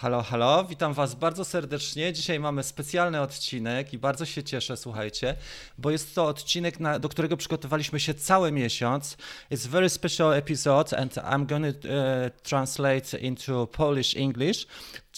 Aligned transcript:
Halo, 0.00 0.22
halo, 0.22 0.64
witam 0.64 0.94
Was 0.94 1.14
bardzo 1.14 1.44
serdecznie. 1.44 2.12
Dzisiaj 2.12 2.40
mamy 2.40 2.62
specjalny 2.62 3.20
odcinek 3.20 3.92
i 3.92 3.98
bardzo 3.98 4.26
się 4.26 4.42
cieszę, 4.42 4.76
słuchajcie, 4.76 5.36
bo 5.78 5.90
jest 5.90 6.14
to 6.14 6.26
odcinek, 6.26 6.80
na, 6.80 6.98
do 6.98 7.08
którego 7.08 7.36
przygotowaliśmy 7.36 8.00
się 8.00 8.14
cały 8.14 8.52
miesiąc. 8.52 9.16
It's 9.50 9.66
a 9.66 9.70
very 9.70 9.88
special 9.88 10.32
episode 10.32 10.98
and 10.98 11.14
I'm 11.14 11.46
going 11.46 11.76
to 11.82 11.88
uh, 11.88 12.42
translate 12.42 13.18
into 13.20 13.66
Polish 13.66 14.16
English, 14.16 14.66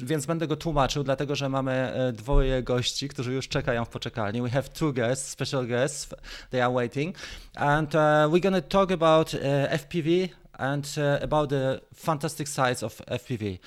więc 0.01 0.27
będę 0.27 0.46
go 0.46 0.56
tłumaczył, 0.56 1.05
dlatego 1.05 1.37
że 1.37 1.48
mamy 1.48 1.92
uh, 1.95 2.16
dwoje 2.16 2.62
gości, 2.62 3.09
którzy 3.09 3.33
już 3.33 3.48
czekają 3.48 3.84
w 3.84 3.88
poczekalni. 3.88 4.42
We 4.42 4.51
have 4.51 4.62
two 4.62 4.92
guests, 4.92 5.30
special 5.30 5.66
guests, 5.66 6.09
they 6.51 6.65
are 6.65 6.74
waiting. 6.74 7.16
And 7.55 7.95
uh, 7.95 8.01
we're 8.01 8.42
going 8.42 8.65
to 8.65 8.78
talk 8.78 8.92
about 8.92 9.34
uh, 9.34 9.41
FPV, 9.70 10.28
and 10.60 10.84
uh, 10.98 11.24
about 11.24 11.50
the 11.50 11.80
fantastic 11.95 12.48
sides 12.48 12.82
of 12.82 13.02
FPV. 13.06 13.59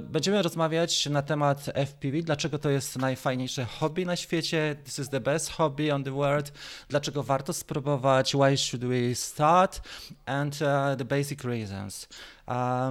Będziemy 0.00 0.42
rozmawiać 0.42 1.06
na 1.06 1.22
temat 1.22 1.70
FPV, 1.74 2.22
dlaczego 2.22 2.58
to 2.58 2.70
jest 2.70 2.98
najfajniejsze 2.98 3.64
hobby 3.64 4.06
na 4.06 4.16
świecie, 4.16 4.76
this 4.84 4.98
is 4.98 5.08
the 5.08 5.20
best 5.20 5.50
hobby 5.50 5.92
on 5.92 6.04
the 6.04 6.10
world, 6.10 6.52
dlaczego 6.88 7.22
warto 7.22 7.52
spróbować, 7.52 8.34
why 8.34 8.56
should 8.56 8.84
we 8.84 9.14
start, 9.14 9.80
and 10.26 10.54
uh, 10.54 10.98
the 10.98 11.04
basic 11.04 11.44
reasons. 11.44 12.08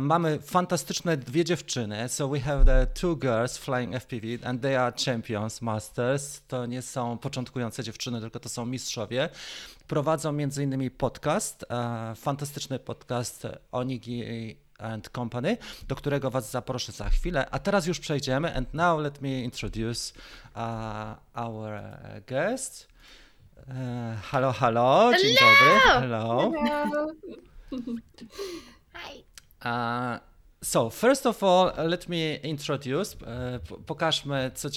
Mamy 0.01 0.39
fantastyczne 0.39 1.17
dwie 1.17 1.45
dziewczyny. 1.45 2.09
So 2.09 2.27
we 2.27 2.39
have 2.39 2.65
the 2.65 2.87
two 2.87 3.15
girls 3.15 3.57
flying 3.57 3.95
FPV 3.95 4.27
and 4.43 4.61
they 4.61 4.79
are 4.79 4.93
champions, 5.05 5.61
masters. 5.61 6.41
To 6.47 6.65
nie 6.65 6.81
są 6.81 7.17
początkujące 7.17 7.83
dziewczyny, 7.83 8.21
tylko 8.21 8.39
to 8.39 8.49
są 8.49 8.65
mistrzowie. 8.65 9.29
Prowadzą 9.87 10.31
między 10.31 10.63
innymi 10.63 10.91
podcast, 10.91 11.65
fantastyczny 12.15 12.79
podcast 12.79 13.47
Onigi 13.71 14.57
and 14.79 15.09
Company, 15.09 15.57
do 15.87 15.95
którego 15.95 16.31
Was 16.31 16.51
zaproszę 16.51 16.91
za 16.91 17.09
chwilę. 17.09 17.49
A 17.51 17.59
teraz 17.59 17.85
już 17.85 17.99
przejdziemy. 17.99 18.55
And 18.55 18.73
now 18.73 18.99
let 18.99 19.21
me 19.21 19.41
introduce 19.41 20.13
uh, 20.55 21.45
our 21.45 21.81
guest. 22.27 22.87
Uh, 23.57 23.73
halo, 24.21 24.51
halo, 24.51 25.11
dzień 25.21 25.35
Hello! 25.35 25.51
dobry. 25.57 26.01
Hello. 26.01 26.51
Hello. 26.65 27.07
Hi. 28.95 29.34
Uh, 29.65 30.19
so, 30.63 30.89
first 30.89 31.25
of 31.25 31.43
all, 31.43 31.71
let 31.89 32.09
me 32.09 32.35
introduce, 32.35 33.15
e, 33.27 33.59
po- 33.59 33.77
pokażmy, 33.77 34.51
co, 34.55 34.67
e, 34.67 34.71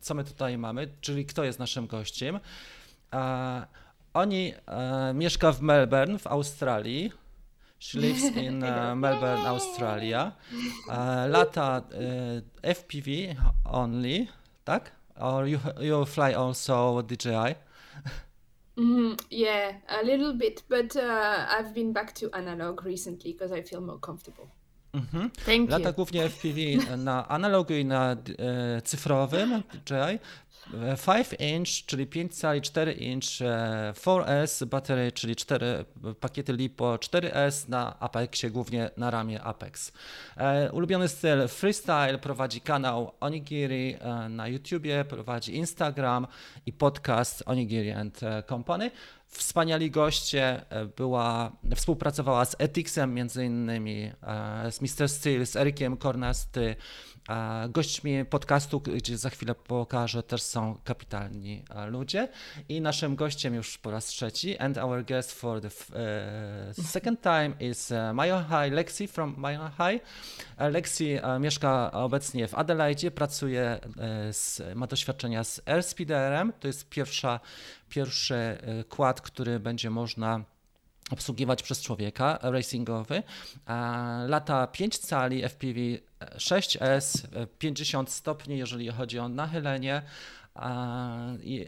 co 0.00 0.14
my 0.14 0.24
tutaj 0.24 0.58
mamy, 0.58 0.88
czyli 1.00 1.26
kto 1.26 1.44
jest 1.44 1.58
naszym 1.58 1.86
gościem. 1.86 2.40
Oni 4.14 4.54
e, 4.66 5.14
mieszka 5.14 5.52
w 5.52 5.60
Melbourne, 5.60 6.18
w 6.18 6.26
Australii. 6.26 7.12
She 7.78 7.98
lives 7.98 8.36
in 8.44 8.58
Melbourne, 8.96 9.48
Australia. 9.48 10.32
Lata 11.28 11.82
FPV 12.62 13.10
only, 13.64 14.26
tak? 14.64 14.92
Or 15.20 15.48
you, 15.48 15.58
you 15.80 16.04
fly 16.04 16.34
also 16.34 17.02
DJI? 17.02 17.54
Mhm, 18.76 19.16
yeah, 19.30 19.74
a 19.88 20.02
little 20.02 20.32
bit, 20.34 20.64
but 20.68 20.96
uh, 20.96 21.58
I've 21.58 21.72
been 21.74 21.92
back 21.92 22.12
to 22.14 22.30
analog 22.32 22.84
recently 22.84 23.32
because 23.32 23.58
I 23.60 23.62
feel 23.62 23.80
more 23.80 23.98
comfortable. 24.00 24.48
Mhm. 24.92 25.30
Thank 25.44 25.70
Lata 25.70 25.88
you. 25.88 25.94
głównie 25.94 26.24
FPV 26.24 26.60
na 26.96 27.28
analogu 27.28 27.74
i 27.74 27.84
na 27.84 28.16
e, 28.38 28.80
cyfrowym 28.84 29.50
DJI. 29.84 30.18
5 31.06 31.26
inch, 31.38 31.86
czyli 31.86 32.06
5 32.06 32.34
cali, 32.34 32.62
4 32.62 32.92
inch, 32.92 33.42
e, 33.42 33.92
4S 33.96 34.64
baterie, 34.66 35.12
czyli 35.12 35.36
4 35.36 35.84
pakiety 36.20 36.52
LiPo, 36.52 36.96
4S 36.96 37.68
na 37.68 38.00
Apexie, 38.00 38.50
głównie 38.50 38.90
na 38.96 39.10
ramię 39.10 39.42
Apex. 39.42 39.92
E, 40.36 40.72
Ulubiony 40.72 41.08
styl 41.08 41.48
freestyle, 41.48 42.18
prowadzi 42.18 42.60
kanał 42.60 43.12
Onigiri 43.20 43.96
e, 44.00 44.28
na 44.28 44.48
YouTubie, 44.48 45.04
prowadzi 45.04 45.56
Instagram 45.56 46.26
i 46.66 46.72
podcast 46.72 47.42
Onigiri 47.46 47.90
and 47.92 48.22
e, 48.22 48.42
Company. 48.42 48.90
Wspaniali 49.28 49.90
goście, 49.90 50.70
e, 50.70 50.86
była, 50.86 51.52
współpracowała 51.76 52.44
z 52.44 52.56
Etixem 52.58 53.14
między 53.14 53.44
innymi, 53.44 54.12
e, 54.22 54.72
z 54.72 54.80
Mr. 54.80 55.08
Steel, 55.08 55.46
z 55.46 55.56
Erikiem 55.56 55.96
Kornasty, 55.96 56.76
a 57.26 57.64
Gośćmi 57.68 58.24
podcastu, 58.24 58.80
gdzie 58.80 59.18
za 59.18 59.30
chwilę 59.30 59.54
pokażę, 59.54 60.22
też 60.22 60.42
są 60.42 60.78
kapitalni 60.84 61.64
e, 61.70 61.86
ludzie. 61.86 62.28
I 62.68 62.80
naszym 62.80 63.16
gościem 63.16 63.54
już 63.54 63.78
po 63.78 63.90
raz 63.90 64.06
trzeci, 64.06 64.58
and 64.58 64.78
our 64.78 65.04
guest 65.04 65.32
for 65.32 65.60
the 65.60 65.68
e, 65.68 66.74
second 66.74 67.22
time 67.22 67.52
is 67.60 67.92
e, 67.92 68.12
Mayo 68.12 68.44
High, 68.44 68.72
Lexi 68.72 69.08
from 69.08 69.34
Mayo 69.36 69.70
High. 69.78 70.02
E, 70.58 70.70
Lexi 70.70 71.18
mieszka 71.40 71.92
obecnie 71.92 72.48
w 72.48 72.54
Adelaide, 72.54 73.10
pracuje, 73.10 73.80
z, 74.32 74.62
ma 74.74 74.86
doświadczenia 74.86 75.44
z 75.44 75.60
Airspeederem. 75.66 76.52
To 76.60 76.66
jest 76.66 76.88
pierwsza, 76.88 77.40
pierwszy 77.88 78.58
kład, 78.88 79.20
który 79.20 79.60
będzie 79.60 79.90
można 79.90 80.44
obsługiwać 81.10 81.62
przez 81.62 81.82
człowieka, 81.82 82.38
racingowy. 82.42 83.22
Lata 84.26 84.66
5 84.66 84.98
cali 84.98 85.42
FPV 85.42 85.80
6S, 86.36 87.26
e, 87.32 87.46
50 87.46 88.10
stopni, 88.10 88.58
jeżeli 88.58 88.88
chodzi 88.88 89.18
o 89.18 89.28
nachylenie. 89.28 90.02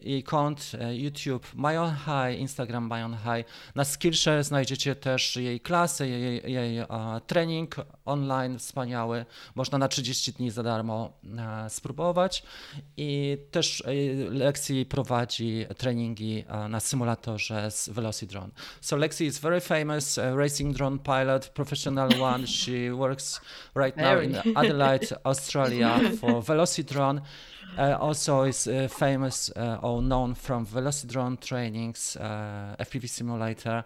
Jej 0.02 0.22
kont 0.22 0.72
e, 0.80 0.96
YouTube 0.96 1.46
Mayon 1.54 1.90
High, 1.90 2.40
Instagram 2.40 2.84
Mayon 2.86 3.16
High. 3.16 3.44
Na 3.74 3.84
Skillshare 3.84 4.44
znajdziecie 4.44 4.94
też 4.94 5.36
jej 5.36 5.60
klasy, 5.60 6.08
jej, 6.08 6.52
jej 6.52 6.80
a, 6.88 7.20
trening 7.26 7.76
online 8.04 8.58
wspaniały. 8.58 9.26
Można 9.54 9.78
na 9.78 9.88
30 9.88 10.32
dni 10.32 10.50
za 10.50 10.62
darmo 10.62 11.12
e, 11.38 11.70
spróbować. 11.70 12.42
I 12.96 13.38
też 13.50 13.82
e, 13.86 13.92
Lexi 14.30 14.86
prowadzi 14.86 15.66
treningi 15.76 16.44
na 16.68 16.80
symulatorze 16.80 17.70
z 17.70 17.88
Velocidrone. 17.88 18.50
So 18.80 18.96
Lexi 18.96 19.24
is 19.24 19.38
very 19.38 19.60
famous 19.60 20.18
uh, 20.18 20.24
racing 20.36 20.76
drone 20.76 20.98
pilot, 20.98 21.48
professional 21.48 22.08
one. 22.20 22.46
She 22.46 22.90
works 22.94 23.40
right 23.74 23.96
now 23.96 24.22
in. 24.22 24.36
Adelaide, 24.56 25.16
Australia 25.24 26.00
for 26.20 26.42
Velocidrone. 26.42 27.20
Uh, 27.76 27.96
also 28.00 28.42
is 28.42 28.66
uh, 28.66 28.88
famous 28.88 29.50
uh, 29.56 29.78
or 29.82 30.02
known 30.02 30.34
from 30.34 30.66
Velocidrone 30.66 31.36
trainings, 31.38 32.16
FPV 32.80 33.08
simulator. 33.08 33.84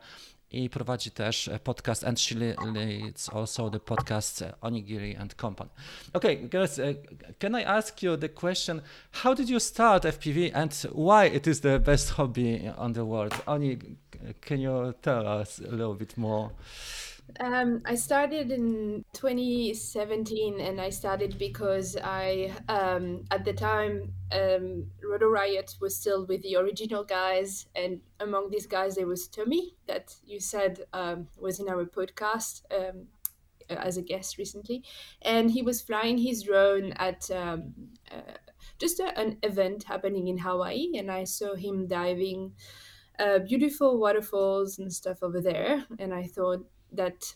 I 0.55 0.69
prowadzi 0.69 1.11
też 1.11 1.51
podcast 1.65 2.05
and 2.05 2.21
she 2.21 2.35
le- 2.35 2.73
leads 2.73 3.29
also 3.29 3.71
the 3.71 3.79
podcast 3.81 4.45
Onigiri 4.61 5.17
and 5.21 5.35
Company. 5.37 5.71
Okay, 6.15 6.37
guys, 6.37 6.79
uh, 6.79 6.95
can 7.39 7.55
I 7.55 7.63
ask 7.65 8.03
you 8.03 8.17
the 8.17 8.29
question? 8.29 8.83
How 9.25 9.35
did 9.35 9.49
you 9.49 9.61
start 9.61 10.05
FPV 10.05 10.51
and 10.55 10.71
why 10.93 11.25
it 11.27 11.47
is 11.47 11.61
the 11.61 11.79
best 11.79 12.11
hobby 12.11 12.71
on 12.77 12.93
the 12.93 13.05
world? 13.05 13.33
Oni, 13.47 13.79
can 14.41 14.61
you 14.61 14.95
tell 15.03 15.27
us 15.27 15.59
a 15.59 15.71
little 15.71 15.95
bit 15.95 16.19
more? 16.19 16.51
Um, 17.41 17.83
I 17.87 17.95
started 17.95 18.51
in 18.51 19.05
2017, 19.15 20.61
and 20.61 20.81
I 20.81 20.91
started 20.91 21.39
because 21.39 21.97
I, 22.03 22.53
um, 22.69 23.25
at 23.31 23.45
the 23.45 23.53
time, 23.53 24.13
um, 24.31 24.91
Rotor 25.03 25.31
Riot 25.31 25.77
was 25.81 25.97
still 25.97 26.27
with 26.27 26.43
the 26.43 26.57
original 26.57 27.05
guys, 27.05 27.67
and 27.75 28.01
among 28.21 28.51
these 28.51 28.67
guys, 28.67 28.97
there 28.97 29.07
was 29.07 29.29
Tommy 29.29 29.77
that 29.87 30.15
you 30.25 30.41
said 30.41 30.85
um, 30.93 31.29
was 31.39 31.59
in 31.59 31.69
our 31.69 31.87
podcast 31.87 32.63
um, 32.71 33.07
as 33.71 33.97
a 33.97 34.03
guest 34.03 34.37
recently, 34.37 34.85
and 35.23 35.51
he 35.51 35.63
was 35.63 35.81
flying 35.81 36.19
his 36.19 36.43
drone 36.43 36.93
at 36.93 37.31
um, 37.31 37.73
uh, 38.11 38.37
just 38.79 39.01
a, 39.01 39.19
an 39.19 39.39
event 39.43 39.85
happening 39.85 40.29
in 40.29 40.39
Hawaii, 40.39 40.93
and 40.97 41.11
I 41.11 41.25
saw 41.25 41.55
him 41.55 41.87
diving 41.87 42.53
uh, 43.19 43.39
beautiful 43.39 43.99
waterfalls 43.99 44.79
and 44.79 44.93
stuff 44.93 45.23
over 45.23 45.41
there, 45.41 45.87
and 45.99 46.13
I 46.13 46.27
thought 46.27 46.67
that 46.93 47.35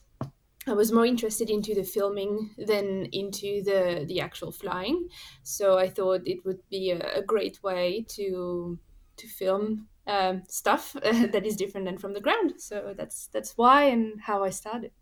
I 0.66 0.72
was 0.72 0.92
more 0.92 1.06
interested 1.06 1.48
into 1.50 1.74
the 1.74 1.84
filming 1.84 2.54
than 2.58 3.06
into 3.12 3.62
the 3.62 4.04
the 4.06 4.20
actual 4.20 4.52
flying. 4.52 5.08
So 5.42 5.78
I 5.78 5.88
thought 5.88 6.22
it 6.26 6.44
would 6.44 6.68
be 6.70 6.90
a, 6.90 7.18
a 7.18 7.22
great 7.22 7.62
way 7.62 8.04
to 8.10 8.78
to 9.16 9.28
film 9.28 9.88
um, 10.06 10.42
stuff 10.48 10.92
that 11.02 11.46
is 11.46 11.56
different 11.56 11.86
than 11.86 11.98
from 11.98 12.14
the 12.14 12.20
ground. 12.20 12.60
So 12.60 12.94
that's 12.96 13.28
that's 13.28 13.56
why 13.56 13.84
and 13.84 14.20
how 14.22 14.44
I 14.44 14.50
started. 14.50 14.92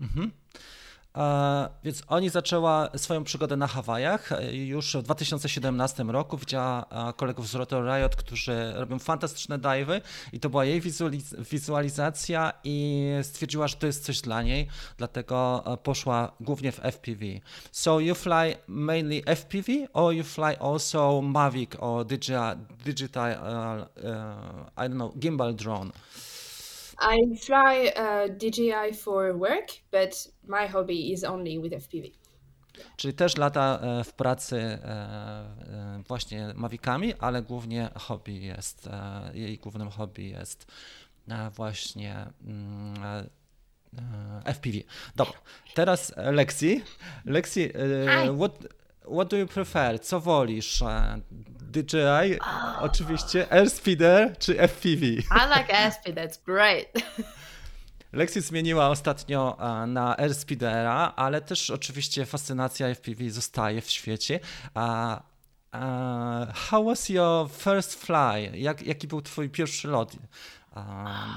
Mhm. 0.00 0.32
E, 1.16 1.68
Więc 1.84 2.02
oni 2.08 2.28
zaczęła 2.30 2.88
swoją 2.96 3.24
przygodę 3.24 3.56
na 3.56 3.66
Hawajach 3.66 4.32
e, 4.32 4.56
już 4.56 4.96
w 4.96 5.02
2017 5.02 6.02
roku. 6.04 6.36
Widziała 6.36 6.84
e, 6.90 7.12
kolegów 7.12 7.48
z 7.48 7.54
Rotor 7.54 7.84
Riot, 7.84 8.16
którzy 8.16 8.72
robią 8.74 8.98
fantastyczne 8.98 9.58
dive'y 9.58 10.00
i 10.32 10.40
to 10.40 10.50
była 10.50 10.64
jej 10.64 10.82
wizualiz- 10.82 11.34
wizualizacja 11.50 12.52
i 12.64 13.06
stwierdziła, 13.22 13.68
że 13.68 13.76
to 13.76 13.86
jest 13.86 14.04
coś 14.04 14.20
dla 14.20 14.42
niej, 14.42 14.68
dlatego 14.98 15.64
poszła 15.82 16.32
głównie 16.40 16.72
w 16.72 16.80
FPV. 16.80 17.24
So 17.72 18.00
you 18.00 18.14
fly 18.14 18.56
mainly 18.66 19.22
FPV 19.36 19.72
or 19.92 20.14
you 20.14 20.24
fly 20.24 20.58
also 20.60 21.20
Mavic 21.22 21.70
or 21.78 22.06
digital, 22.06 22.56
digital 22.84 23.32
uh, 23.32 23.86
I 24.84 24.88
don't 24.88 24.94
know, 24.94 25.12
gimbal 25.18 25.54
drone? 25.54 25.90
I 27.02 27.36
fly 27.36 27.92
uh, 27.96 28.28
DJI 28.38 28.94
for 28.94 29.38
work, 29.38 29.68
but 29.90 30.28
my 30.46 30.68
hobby 30.68 31.12
is 31.12 31.24
only 31.24 31.58
with 31.60 31.72
FPV. 31.72 32.22
Czyli 32.96 33.14
też 33.14 33.36
lata 33.36 33.78
e, 33.82 34.04
w 34.04 34.12
pracy 34.12 34.56
e, 34.56 34.78
e, 34.84 36.02
właśnie 36.08 36.52
Mavicami, 36.54 37.14
ale 37.14 37.42
głównie 37.42 37.90
hobby 37.94 38.40
jest, 38.40 38.88
jej 39.34 39.58
głównym 39.58 39.90
hobby 39.90 40.28
jest 40.28 40.66
właśnie 41.54 42.26
mm, 42.44 42.94
FPV. 44.44 44.78
Dobra, 45.16 45.38
teraz 45.74 46.12
Lexi. 46.16 46.82
Lexi, 47.24 47.68
what, 48.38 48.52
what 49.08 49.28
do 49.30 49.36
you 49.36 49.46
prefer? 49.46 50.00
Co 50.00 50.20
wolisz? 50.20 50.82
DJI, 51.72 52.38
oh. 52.40 52.82
oczywiście, 52.82 53.52
Airspeeder 53.52 54.38
czy 54.38 54.68
FPV? 54.68 55.06
I 55.06 55.58
like 55.58 55.78
Airspeeder, 55.78 56.28
it's 56.28 56.44
great. 56.44 56.86
Lexi 58.12 58.40
zmieniła 58.40 58.88
ostatnio 58.88 59.56
na 59.86 60.16
Airspeedera, 60.16 61.12
ale 61.16 61.40
też 61.40 61.70
oczywiście 61.70 62.26
fascynacja 62.26 62.86
FPV 62.94 63.30
zostaje 63.30 63.80
w 63.80 63.90
świecie. 63.90 64.40
Uh, 64.76 65.18
how 66.54 66.84
was 66.84 67.08
your 67.08 67.50
first 67.50 68.04
fly? 68.04 68.50
Jak, 68.54 68.82
jaki 68.82 69.08
był 69.08 69.22
twój 69.22 69.50
pierwszy 69.50 69.88
lot 69.88 70.14
uh, 70.14 70.76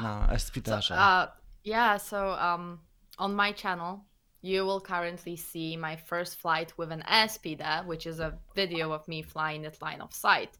na 0.02 0.28
Airspeederze? 0.30 0.96
So, 0.96 1.24
uh, 1.24 1.32
yeah, 1.66 2.02
so 2.02 2.38
um, 2.56 2.80
on 3.18 3.36
my 3.36 3.54
channel 3.54 3.98
you 4.46 4.66
will 4.66 4.80
currently 4.80 5.36
see 5.36 5.76
my 5.76 5.96
first 5.96 6.38
flight 6.38 6.72
with 6.78 6.92
an 6.92 7.04
Airspeeder, 7.10 7.86
which 7.86 8.06
is 8.06 8.20
a 8.20 8.38
video 8.54 8.92
of 8.92 9.08
me 9.08 9.22
flying 9.22 9.66
at 9.66 9.82
line 9.82 10.02
of 10.02 10.14
sight 10.14 10.58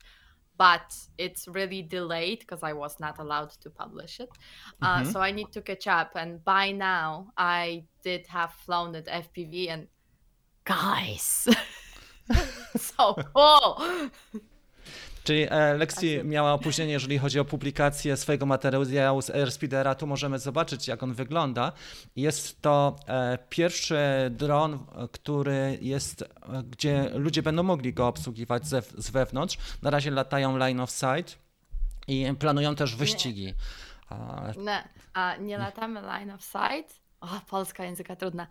but 0.58 0.96
it's 1.18 1.48
really 1.48 1.82
delayed 1.82 2.40
because 2.40 2.64
I 2.64 2.74
was 2.74 3.00
not 3.00 3.20
allowed 3.20 3.52
to 3.62 3.70
publish 3.70 4.20
it. 4.20 4.30
Uh, 4.82 5.00
mm-hmm. 5.00 5.12
So 5.12 5.20
I 5.20 5.32
need 5.32 5.52
to 5.52 5.62
catch 5.62 5.88
up. 5.88 6.12
And 6.16 6.44
by 6.44 6.72
now, 6.72 7.32
I 7.38 7.84
did 8.04 8.26
have 8.28 8.54
flown 8.54 8.96
at 8.96 9.06
FPV, 9.08 9.70
and 9.70 9.88
guys, 10.64 11.48
so 12.78 13.16
cool. 13.34 14.10
Czyli 15.26 15.48
e, 15.50 15.74
Lexi 15.74 16.24
miała 16.24 16.54
opóźnienie, 16.54 16.94
jeżeli 16.94 17.18
chodzi 17.18 17.40
o 17.40 17.46
publikację 17.46 18.18
swojego 18.18 18.46
materiału 18.46 19.22
z 19.22 19.30
Airspeedera. 19.30 19.96
Tu 19.96 20.08
możemy 20.08 20.40
zobaczyć, 20.40 20.88
jak 20.88 21.04
on 21.04 21.14
wygląda. 21.14 21.72
Jest 22.16 22.62
to 22.62 22.96
e, 23.08 23.38
pierwszy 23.50 23.98
dron, 24.32 24.86
który 25.12 25.78
jest, 25.82 26.22
e, 26.22 26.28
gdzie 26.64 27.10
ludzie 27.14 27.44
będą 27.44 27.64
mogli 27.64 27.94
go 27.94 28.08
obsługiwać 28.08 28.68
z 28.98 29.10
wewnątrz. 29.10 29.58
Na 29.82 29.90
razie 29.90 30.12
latają 30.12 30.58
line 30.58 30.80
of 30.80 30.92
sight 30.92 31.40
i 32.08 32.28
planują 32.40 32.76
też 32.76 32.96
wyścigi. 32.96 33.54
Nie, 34.58 34.90
a 35.14 35.36
nie 35.36 35.58
latamy 35.58 36.02
line 36.02 36.32
of 36.32 36.42
sight. 36.42 37.06
O, 37.22 37.28
polska 37.50 37.84
języka 37.84 38.16
trudna. 38.16 38.48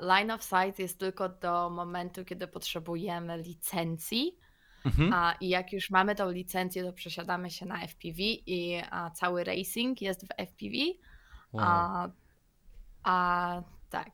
Line 0.00 0.30
of 0.30 0.42
sight 0.42 0.78
jest 0.78 0.98
tylko 0.98 1.28
do 1.28 1.70
momentu, 1.70 2.24
kiedy 2.24 2.46
potrzebujemy 2.46 3.38
licencji 3.38 4.41
Mhm. 4.84 5.12
A, 5.12 5.32
I 5.40 5.48
jak 5.48 5.72
już 5.72 5.90
mamy 5.90 6.14
tą 6.14 6.30
licencję, 6.30 6.84
to 6.84 6.92
przesiadamy 6.92 7.50
się 7.50 7.66
na 7.66 7.86
FPV 7.86 8.18
i 8.46 8.82
a, 8.90 9.10
cały 9.10 9.44
racing 9.44 10.02
jest 10.02 10.26
w 10.26 10.30
FPV. 10.36 10.76
Wow. 11.52 11.64
A, 11.66 12.08
a 13.02 13.62
tak. 13.90 14.10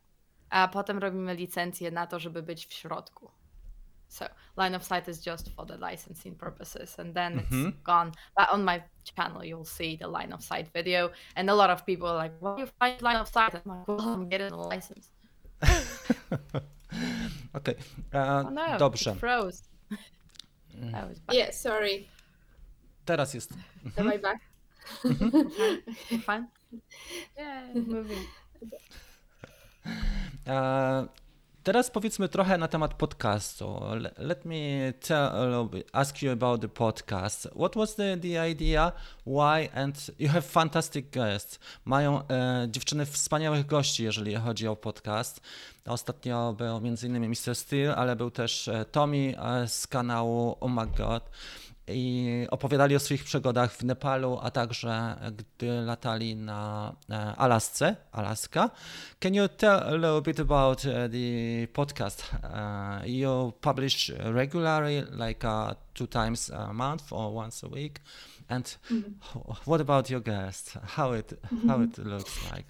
A 0.50 0.69
potem 0.69 0.99
robimy 0.99 1.35
licencję 1.35 1.91
na 1.91 2.06
to, 2.06 2.19
żeby 2.19 2.43
być 2.43 2.67
w 2.67 2.73
środku. 2.73 3.31
So 4.09 4.25
line 4.56 4.75
of 4.75 4.85
sight 4.85 5.09
is 5.09 5.26
just 5.26 5.50
for 5.55 5.67
the 5.67 5.76
licensing 5.76 6.35
purposes, 6.35 6.99
and 6.99 7.15
then 7.15 7.41
it's 7.41 7.50
mm-hmm. 7.50 7.82
gone. 7.85 8.12
But 8.37 8.49
on 8.50 8.65
my 8.65 8.82
channel, 9.05 9.44
you'll 9.44 9.67
see 9.67 9.99
the 9.99 10.06
line 10.06 10.32
of 10.32 10.43
sight 10.43 10.69
video, 10.73 11.11
and 11.37 11.50
a 11.50 11.55
lot 11.55 11.70
of 11.70 11.85
people 11.85 12.09
are 12.09 12.17
like, 12.17 12.32
"Why 12.41 12.55
do 12.56 12.62
you 12.62 12.69
find 12.81 13.03
line 13.03 13.17
of 13.17 13.29
sight?" 13.29 13.55
I'm 13.55 13.61
like, 13.67 13.87
"Well, 13.87 14.00
I'm 14.00 14.29
getting 14.29 14.53
a 14.53 14.56
license." 14.56 15.12
okay, 17.55 17.76
uh, 18.15 18.44
oh 18.47 18.50
no, 18.50 18.79
dobrze. 18.79 19.15
That. 20.81 21.35
Yeah, 21.35 21.53
sorry. 21.53 22.09
Teraz 23.05 23.35
jest. 23.35 23.55
Dawaj 23.97 24.19
back. 24.19 24.41
fun? 26.25 26.49
Yeah, 27.37 27.75
moving. 27.75 28.27
A, 30.47 31.09
Teraz 31.62 31.90
powiedzmy 31.90 32.28
trochę 32.28 32.58
na 32.58 32.69
temat 32.69 32.94
podcastu. 32.94 33.81
Let 34.19 34.44
me 34.44 34.55
tell, 35.00 35.31
ask 35.93 36.22
you 36.22 36.32
about 36.32 36.60
the 36.60 36.69
podcast. 36.69 37.49
What 37.56 37.76
was 37.76 37.94
the, 37.94 38.16
the 38.16 38.50
idea? 38.50 38.93
Why? 39.26 39.69
And 39.75 40.10
you 40.19 40.28
have 40.28 40.43
fantastic 40.43 41.10
guests. 41.10 41.58
Mają 41.84 42.28
e, 42.28 42.66
dziewczyny 42.70 43.06
wspaniałych 43.06 43.66
gości, 43.66 44.05
jeżeli 44.05 44.34
chodzi 44.34 44.69
o 44.69 44.76
podcast. 44.76 45.40
Ostatnio 45.87 46.52
był 46.52 46.76
m.in. 46.76 47.28
Mr. 47.28 47.55
Steel, 47.55 47.93
ale 47.96 48.16
był 48.16 48.31
też 48.31 48.69
e, 48.69 48.84
Tommy 48.84 49.34
e, 49.38 49.69
z 49.69 49.87
kanału 49.87 50.56
Oh 50.60 50.75
My 50.75 50.87
God 50.87 51.31
i 51.88 52.46
opowiadali 52.50 52.96
o 52.96 52.99
swoich 52.99 53.25
przygodach 53.25 53.73
w 53.73 53.85
Nepalu, 53.85 54.38
a 54.43 54.50
także 54.50 55.17
gdy 55.37 55.81
latali 55.81 56.37
na 56.37 56.96
Alasce, 57.37 57.96
Alaska. 58.12 58.70
Can 59.20 59.35
you 59.35 59.49
tell 59.49 59.81
a 59.81 59.90
little 59.90 60.23
bit 60.23 60.40
about 60.40 60.82
the 60.82 61.67
podcast? 61.73 62.32
Uh, 62.32 63.06
you 63.06 63.52
publish 63.61 64.12
regularly, 64.19 65.02
like 65.11 65.44
uh, 65.44 65.75
two 65.94 66.06
times 66.06 66.50
a 66.50 66.73
month 66.73 67.12
or 67.12 67.35
once 67.35 67.67
a 67.67 67.69
week. 67.69 68.00
And 68.49 68.79
mm 68.91 69.02
-hmm. 69.02 69.56
what 69.67 69.81
about 69.81 70.11
your 70.11 70.23
guests? 70.23 70.75
How 70.96 71.17
it 71.17 71.34
how 71.69 71.82
it 71.82 71.99
looks 71.99 72.52
like? 72.52 72.64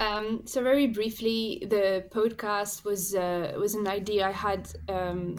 Um, 0.00 0.46
so 0.46 0.62
very 0.62 0.86
briefly, 0.86 1.66
the 1.68 2.06
podcast 2.10 2.84
was 2.84 3.14
uh, 3.14 3.60
was 3.60 3.74
an 3.74 3.86
idea 3.88 4.30
I 4.30 4.32
had 4.32 4.68
um, 4.88 5.34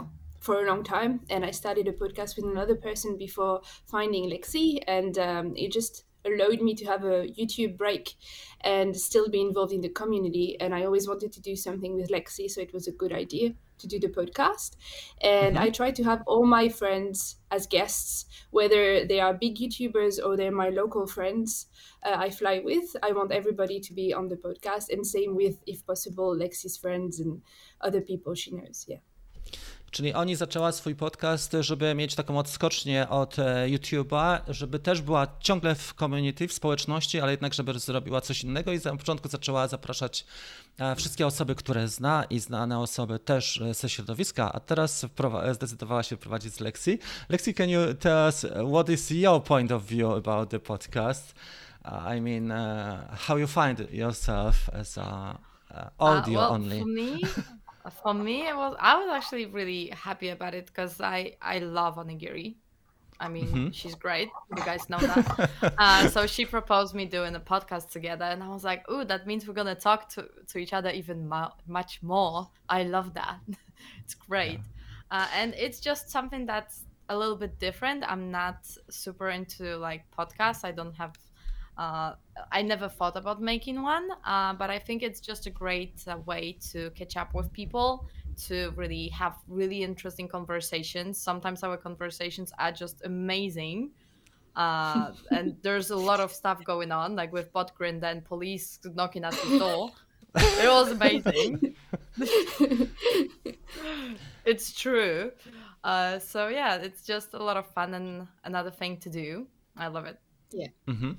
for 0.50 0.64
a 0.64 0.68
long 0.68 0.84
time 0.84 1.20
and 1.30 1.46
i 1.46 1.52
started 1.52 1.88
a 1.88 1.92
podcast 1.92 2.36
with 2.36 2.44
another 2.44 2.74
person 2.74 3.16
before 3.16 3.62
finding 3.86 4.28
lexi 4.32 4.80
and 4.88 5.20
um, 5.20 5.54
it 5.56 5.72
just 5.72 6.06
allowed 6.26 6.60
me 6.60 6.74
to 6.74 6.86
have 6.86 7.04
a 7.04 7.28
youtube 7.38 7.78
break 7.78 8.16
and 8.62 8.98
still 8.98 9.30
be 9.30 9.42
involved 9.42 9.72
in 9.72 9.82
the 9.82 9.90
community 9.90 10.60
and 10.60 10.74
i 10.74 10.84
always 10.84 11.08
wanted 11.08 11.32
to 11.32 11.40
do 11.40 11.56
something 11.56 11.94
with 11.94 12.10
lexi 12.10 12.50
so 12.50 12.60
it 12.60 12.74
was 12.74 12.88
a 12.88 12.92
good 12.92 13.14
idea 13.14 13.54
to 13.78 13.88
do 13.88 13.98
the 13.98 14.10
podcast. 14.10 14.72
And 15.22 15.56
mm-hmm. 15.56 15.66
i 15.66 15.70
try 15.70 15.92
to 15.92 16.04
have 16.04 16.24
all 16.26 16.46
my 16.46 16.68
friends 16.68 17.38
as 17.52 17.68
guests 17.68 18.26
whether 18.50 19.06
they 19.06 19.20
are 19.20 19.34
big 19.36 19.56
youtubers 19.58 20.20
or 20.22 20.36
they're 20.36 20.52
my 20.52 20.70
local 20.70 21.06
friends 21.06 21.68
uh, 22.04 22.16
i 22.18 22.32
fly 22.32 22.60
with. 22.66 22.96
I 23.04 23.12
want 23.12 23.32
everybody 23.32 23.80
to 23.80 23.94
be 23.94 24.14
on 24.16 24.30
the 24.30 24.36
podcast 24.36 24.90
and 24.90 25.06
same 25.06 25.36
with 25.36 25.60
if 25.68 25.86
possible 25.86 26.36
lexi's 26.36 26.76
friends 26.76 27.20
and 27.20 27.44
other 27.82 28.02
people 28.02 28.34
she 28.34 28.52
knows 28.52 28.86
yeah 28.88 29.04
Czyli 29.92 30.14
oni 30.14 30.36
zaczęła 30.36 30.72
swój 30.72 30.96
podcast, 30.96 31.56
żeby 31.60 31.96
mieć 31.96 32.16
taką 32.16 32.38
odskocznię 32.38 33.10
od 33.10 33.40
e, 33.40 33.68
YouTube'a, 33.68 34.40
żeby 34.48 34.80
też 34.80 35.02
była 35.02 35.28
ciągle 35.40 35.76
w 35.76 35.94
community, 35.94 36.48
w 36.48 36.54
społeczności, 36.54 37.20
ale 37.20 37.32
jednak, 37.32 37.54
żeby 37.54 37.80
zrobiła 37.80 38.22
coś 38.22 38.44
innego 38.44 38.74
i 38.74 38.80
na 38.86 38.98
początku 38.98 39.30
zaczęła 39.30 39.68
zapraszać 39.68 40.26
e, 40.78 40.96
wszystkie 40.96 41.28
osoby, 41.28 41.56
które 41.56 41.88
zna 41.88 42.24
i 42.24 42.40
znane 42.40 42.80
osoby 42.80 43.20
też 43.20 43.62
e, 43.62 43.74
ze 43.74 43.90
środowiska, 43.90 44.54
a 44.54 44.60
teraz 44.60 45.06
zdecydowała 45.52 46.04
się 46.04 46.18
prowadzić 46.18 46.54
z 46.54 46.60
Lexi. 46.60 47.00
Lexi, 47.30 47.54
can 47.54 47.70
you 47.70 47.94
tell 48.00 48.26
us 48.26 48.46
what 48.72 48.90
is 48.90 49.10
your 49.12 49.44
point 49.44 49.72
of 49.72 49.84
view 49.84 50.14
about 50.14 50.50
the 50.50 50.60
podcast? 50.60 51.34
Uh, 51.86 52.16
I 52.16 52.22
mean, 52.22 52.52
uh, 52.52 53.16
how 53.16 53.38
you 53.38 53.48
find 53.48 53.88
yourself 53.92 54.70
as 54.74 54.98
a 54.98 55.40
uh, 55.72 55.90
audio 55.98 56.40
uh, 56.40 56.42
well, 56.42 56.54
only? 56.54 56.80
For 56.80 56.86
me, 56.86 57.22
for 57.90 58.14
me 58.14 58.48
it 58.48 58.56
was 58.56 58.76
i 58.80 58.96
was 58.96 59.10
actually 59.12 59.46
really 59.46 59.88
happy 59.90 60.30
about 60.30 60.54
it 60.54 60.66
because 60.68 61.00
i 61.02 61.36
i 61.42 61.60
love 61.60 61.96
onigiri. 61.98 62.56
I 63.22 63.28
mean 63.28 63.48
mm-hmm. 63.48 63.70
she's 63.72 63.96
great 63.96 64.30
you 64.56 64.64
guys 64.64 64.90
know 64.90 64.98
that. 65.00 65.50
Uh, 65.78 66.08
so 66.08 66.26
she 66.26 66.46
proposed 66.46 66.96
me 66.96 67.04
doing 67.06 67.36
a 67.36 67.40
podcast 67.40 67.92
together 67.92 68.24
and 68.24 68.42
i 68.42 68.48
was 68.48 68.64
like 68.64 68.86
oh 68.88 69.04
that 69.04 69.28
means 69.28 69.46
we're 69.46 69.54
gonna 69.54 69.76
talk 69.76 70.08
to, 70.14 70.30
to 70.48 70.58
each 70.58 70.72
other 70.74 70.90
even 70.90 71.28
mo- 71.28 71.54
much 71.68 72.02
more. 72.02 72.50
I 72.70 72.84
love 72.84 73.14
that. 73.16 73.40
It's 74.04 74.14
great. 74.14 74.60
Yeah. 74.60 75.22
uh, 75.22 75.28
and 75.36 75.54
it's 75.56 75.80
just 75.80 76.10
something 76.10 76.46
that's 76.46 76.84
a 77.10 77.18
little 77.18 77.36
bit 77.36 77.60
different. 77.60 78.04
I'm 78.08 78.32
not 78.32 78.68
super 78.90 79.30
into 79.30 79.78
like 79.78 80.04
podcasts. 80.18 80.64
I 80.64 80.72
don't 80.72 80.96
have 80.96 81.14
uh, 81.80 82.14
I 82.52 82.62
never 82.62 82.90
thought 82.90 83.16
about 83.16 83.42
making 83.42 83.82
one, 83.82 84.10
uh, 84.26 84.54
but 84.54 84.70
I 84.70 84.78
think 84.80 85.02
it's 85.02 85.22
just 85.22 85.46
a 85.46 85.50
great 85.50 86.04
uh, 86.08 86.18
way 86.26 86.58
to 86.72 86.90
catch 86.90 87.16
up 87.16 87.34
with 87.34 87.54
people, 87.54 88.06
to 88.48 88.74
really 88.76 89.08
have 89.10 89.38
really 89.48 89.82
interesting 89.82 90.28
conversations. 90.28 91.18
Sometimes 91.18 91.64
our 91.64 91.78
conversations 91.78 92.52
are 92.60 92.74
just 92.74 93.06
amazing. 93.06 93.92
Uh, 94.58 95.14
and 95.32 95.56
there's 95.62 95.90
a 95.92 95.96
lot 95.96 96.20
of 96.20 96.34
stuff 96.34 96.62
going 96.66 96.92
on, 96.92 97.16
like 97.16 97.32
with 97.32 97.54
Botgrind 97.54 98.04
and 98.04 98.26
police 98.26 98.80
knocking 98.94 99.24
at 99.24 99.32
the 99.32 99.60
door. 99.60 99.90
it 100.36 100.70
was 100.70 100.92
amazing. 100.92 101.76
it's 104.46 104.74
true. 104.74 105.32
Uh, 105.86 106.20
so 106.20 106.50
yeah, 106.50 106.76
it's 106.76 107.06
just 107.06 107.34
a 107.36 107.42
lot 107.42 107.56
of 107.56 107.66
fun 107.68 107.94
and 107.94 108.28
another 108.44 108.70
thing 108.70 108.98
to 108.98 109.10
do. 109.10 109.48
I 109.78 109.88
love 109.88 110.04
it. 110.04 110.20
Yeah. 110.54 110.72
Mhm. 110.88 111.18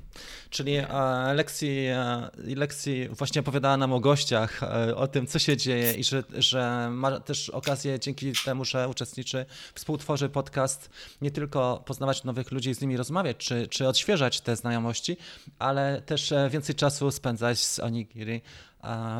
Czyli 0.50 0.76
e, 0.76 1.34
Lexi, 1.34 1.86
e, 1.86 3.08
właśnie 3.10 3.40
opowiadała 3.40 3.76
nam 3.76 3.92
o 3.92 4.00
gościach, 4.00 4.62
e, 4.62 4.96
o 4.96 5.08
tym, 5.08 5.26
co 5.26 5.38
się 5.38 5.56
dzieje 5.56 5.92
i 5.92 6.04
że, 6.04 6.22
że 6.38 6.88
ma 6.90 7.20
też 7.20 7.50
okazję 7.50 8.00
dzięki 8.00 8.32
temu, 8.44 8.64
że 8.64 8.88
uczestniczy, 8.88 9.46
współtworzy 9.74 10.28
podcast, 10.28 10.90
nie 11.20 11.30
tylko 11.30 11.82
poznawać 11.86 12.24
nowych 12.24 12.50
ludzi, 12.50 12.74
z 12.74 12.80
nimi 12.80 12.96
rozmawiać, 12.96 13.36
czy, 13.36 13.68
czy 13.68 13.88
odświeżać 13.88 14.40
te 14.40 14.56
znajomości, 14.56 15.16
ale 15.58 16.02
też 16.02 16.32
e, 16.32 16.50
więcej 16.50 16.74
czasu 16.74 17.10
spędzać 17.10 17.58
z 17.58 17.78
Onigiri 17.78 18.42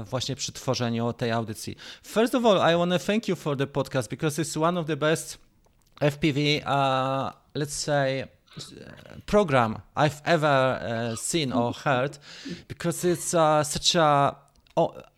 właśnie 0.07 0.37
przy 0.37 0.53
tworzeniu 0.53 1.13
tej 1.13 1.31
audycji. 1.31 1.77
First 2.07 2.35
of 2.35 2.45
all, 2.45 2.75
I 2.75 2.79
want 2.79 2.93
to 2.93 2.99
thank 2.99 3.29
you 3.29 3.37
for 3.37 3.57
the 3.57 3.67
podcast 3.67 4.11
because 4.11 4.43
it's 4.43 4.63
one 4.63 4.81
of 4.81 4.87
the 4.87 4.97
best 4.97 5.39
FPV, 6.01 6.63
uh, 6.65 7.33
let's 7.55 7.75
say, 7.75 8.25
program 9.27 9.83
I've 9.97 10.21
ever 10.25 10.47
uh, 10.47 11.17
seen 11.17 11.53
or 11.53 11.73
heard 11.73 12.19
because 12.69 13.05
it's 13.05 13.35
uh, 13.35 13.63
such 13.63 13.95
a 13.95 14.37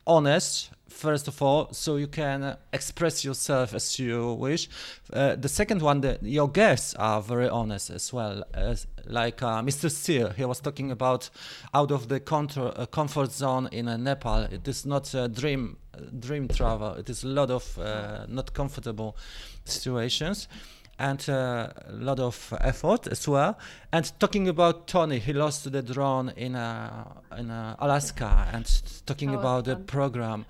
honest 0.06 0.70
first 0.88 1.28
of 1.28 1.40
all 1.40 1.72
so 1.72 1.96
you 1.96 2.06
can 2.06 2.56
express 2.72 3.24
yourself 3.24 3.74
as 3.74 3.98
you 3.98 4.34
wish. 4.34 4.68
Uh, 5.12 5.34
the 5.36 5.48
second 5.48 5.80
one 5.82 6.00
the, 6.00 6.18
your 6.22 6.48
guests 6.48 6.94
are 6.94 7.22
very 7.22 7.48
honest 7.48 7.90
as 7.90 8.12
well 8.12 8.44
as 8.54 8.86
like 9.06 9.42
uh, 9.42 9.62
mr 9.62 9.90
steele 9.90 10.30
he 10.30 10.44
was 10.44 10.60
talking 10.60 10.90
about 10.90 11.30
out 11.74 11.90
of 11.90 12.08
the 12.08 12.20
contour, 12.20 12.72
uh, 12.76 12.86
comfort 12.86 13.32
zone 13.32 13.68
in 13.72 13.88
uh, 13.88 13.96
nepal. 13.96 14.42
It 14.42 14.68
is 14.68 14.84
not 14.84 15.14
a 15.14 15.28
dream 15.28 15.78
dream 16.18 16.48
travel. 16.48 16.94
It 16.94 17.08
is 17.10 17.24
a 17.24 17.28
lot 17.28 17.50
of 17.50 17.78
not 18.28 18.52
comfortable 18.54 19.16
situations 19.64 20.48
and 20.98 21.28
uh, 21.28 21.68
a 21.86 21.92
lot 21.92 22.20
of 22.20 22.52
effort 22.60 23.06
as 23.08 23.26
well. 23.26 23.58
And 23.92 24.12
talking 24.18 24.48
about 24.48 24.86
Tony, 24.86 25.18
he 25.18 25.32
lost 25.32 25.70
the 25.70 25.82
drone 25.82 26.30
in 26.36 26.54
uh, 26.54 27.04
in 27.38 27.50
uh, 27.50 27.76
Alaska, 27.78 28.48
and 28.52 28.66
talking 29.06 29.34
oh, 29.34 29.38
about 29.38 29.64
the 29.64 29.76
program. 29.76 30.44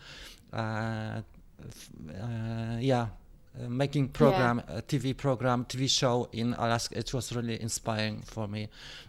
Uh, 0.52 1.22
uh, 2.10 2.76
yeah, 2.80 3.06
uh, 3.60 3.68
making 3.68 4.08
program 4.08 4.62
yeah. 4.66 4.80
TV 4.80 5.14
program 5.14 5.66
TV 5.66 5.88
show 5.88 6.28
in 6.32 6.54
Alaska. 6.54 6.98
It 6.98 7.12
was 7.12 7.34
really 7.36 7.60
inspiring 7.60 8.22
for 8.22 8.48
me 8.48 8.68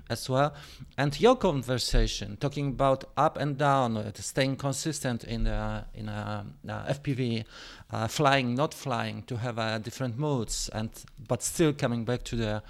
as 0.10 0.30
well. 0.30 0.54
And 0.98 1.18
your 1.20 1.38
conversation 1.38 2.36
talking 2.38 2.68
about 2.70 3.06
up 3.16 3.38
and 3.38 3.58
down 3.58 3.96
uh, 3.96 4.12
staying 4.16 4.58
consistent 4.58 5.24
in 5.24 5.46
the 5.46 5.86
in 5.94 6.10
a, 6.10 6.46
FPV 6.68 7.46
uh, 7.92 8.08
flying 8.08 8.54
not 8.54 8.74
flying 8.74 9.24
to 9.24 9.38
have 9.38 9.58
uh, 9.58 9.78
different 9.78 10.18
moods 10.18 10.70
and 10.74 10.90
but 11.28 11.42
still 11.42 11.72
coming 11.72 12.04
back 12.04 12.24
to 12.24 12.36
the 12.36 12.64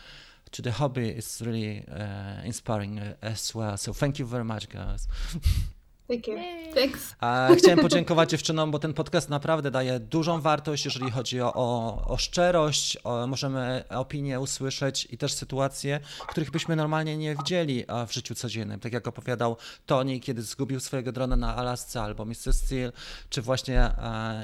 to 0.52 0.62
the 0.62 0.72
hobby 0.72 1.10
is 1.10 1.42
really 1.44 1.84
uh, 1.92 2.44
inspiring 2.46 3.02
as 3.24 3.56
well. 3.56 3.78
So 3.78 3.94
thank 3.94 4.20
you 4.20 4.26
very 4.26 4.46
much 4.46 4.70
guys 4.70 5.08
Thank 6.08 6.28
you. 6.28 6.36
Thanks. 6.76 7.16
Chciałem 7.58 7.80
podziękować 7.80 8.30
dziewczynom, 8.30 8.72
bo 8.72 8.80
ten 8.80 8.94
podcast 8.94 9.30
naprawdę 9.30 9.72
daje 9.72 10.00
dużą 10.00 10.42
wartość, 10.42 10.86
jeżeli 10.86 11.12
chodzi 11.12 11.42
o, 11.42 11.54
o, 11.54 12.06
o 12.08 12.18
szczerość. 12.18 12.98
O, 13.04 13.28
możemy 13.28 13.84
opinie 13.90 14.40
usłyszeć 14.40 15.08
i 15.12 15.18
też 15.18 15.34
sytuacje, 15.34 16.00
których 16.28 16.52
byśmy 16.52 16.76
normalnie 16.76 17.18
nie 17.18 17.36
widzieli 17.36 17.86
w 18.08 18.14
życiu 18.14 18.36
codziennym. 18.36 18.80
Tak 18.80 18.94
jak 18.94 19.08
opowiadał 19.08 19.58
Tony, 19.86 20.20
kiedy 20.20 20.42
zgubił 20.42 20.80
swojego 20.80 21.12
drona 21.12 21.36
na 21.36 21.56
Alasce, 21.56 22.02
albo 22.02 22.26
Mr. 22.26 22.54
Steel, 22.54 22.92
czy 23.30 23.42
właśnie 23.42 23.92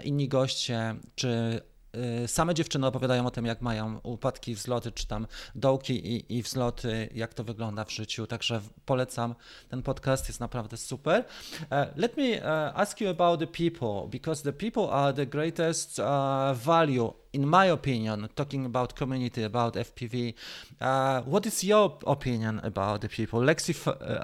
inni 0.03 0.27
goście, 0.27 0.95
czy 1.15 1.61
same 2.27 2.53
dziewczyny 2.53 2.87
opowiadają 2.87 3.25
o 3.25 3.31
tym, 3.31 3.45
jak 3.45 3.61
mają 3.61 3.99
upadki, 4.03 4.55
wzloty, 4.55 4.91
czy 4.91 5.07
tam 5.07 5.27
dołki 5.55 6.15
i, 6.15 6.37
i 6.37 6.43
wzloty, 6.43 7.09
jak 7.15 7.33
to 7.33 7.43
wygląda 7.43 7.85
w 7.85 7.91
życiu. 7.91 8.27
Także 8.27 8.61
polecam 8.85 9.35
ten 9.69 9.81
podcast, 9.81 10.27
jest 10.27 10.39
naprawdę 10.39 10.77
super. 10.77 11.25
Uh, 11.61 11.97
let 11.97 12.17
me 12.17 12.23
uh, 12.23 12.79
ask 12.79 13.01
you 13.01 13.09
about 13.09 13.39
the 13.39 13.47
people, 13.47 14.07
because 14.09 14.43
the 14.43 14.53
people 14.53 14.89
are 14.91 15.13
the 15.13 15.25
greatest 15.25 15.99
uh, 15.99 16.05
value 16.53 17.13
in 17.33 17.45
my 17.45 17.71
opinion, 17.71 18.27
talking 18.35 18.65
about 18.65 18.95
community, 18.95 19.43
about 19.43 19.75
FPV, 19.75 20.33
what 21.25 21.45
is 21.45 21.63
your 21.63 21.97
opinion 22.07 22.59
about 22.63 23.01
the 23.01 23.09
people? 23.09 23.39
Lexi, 23.39 23.73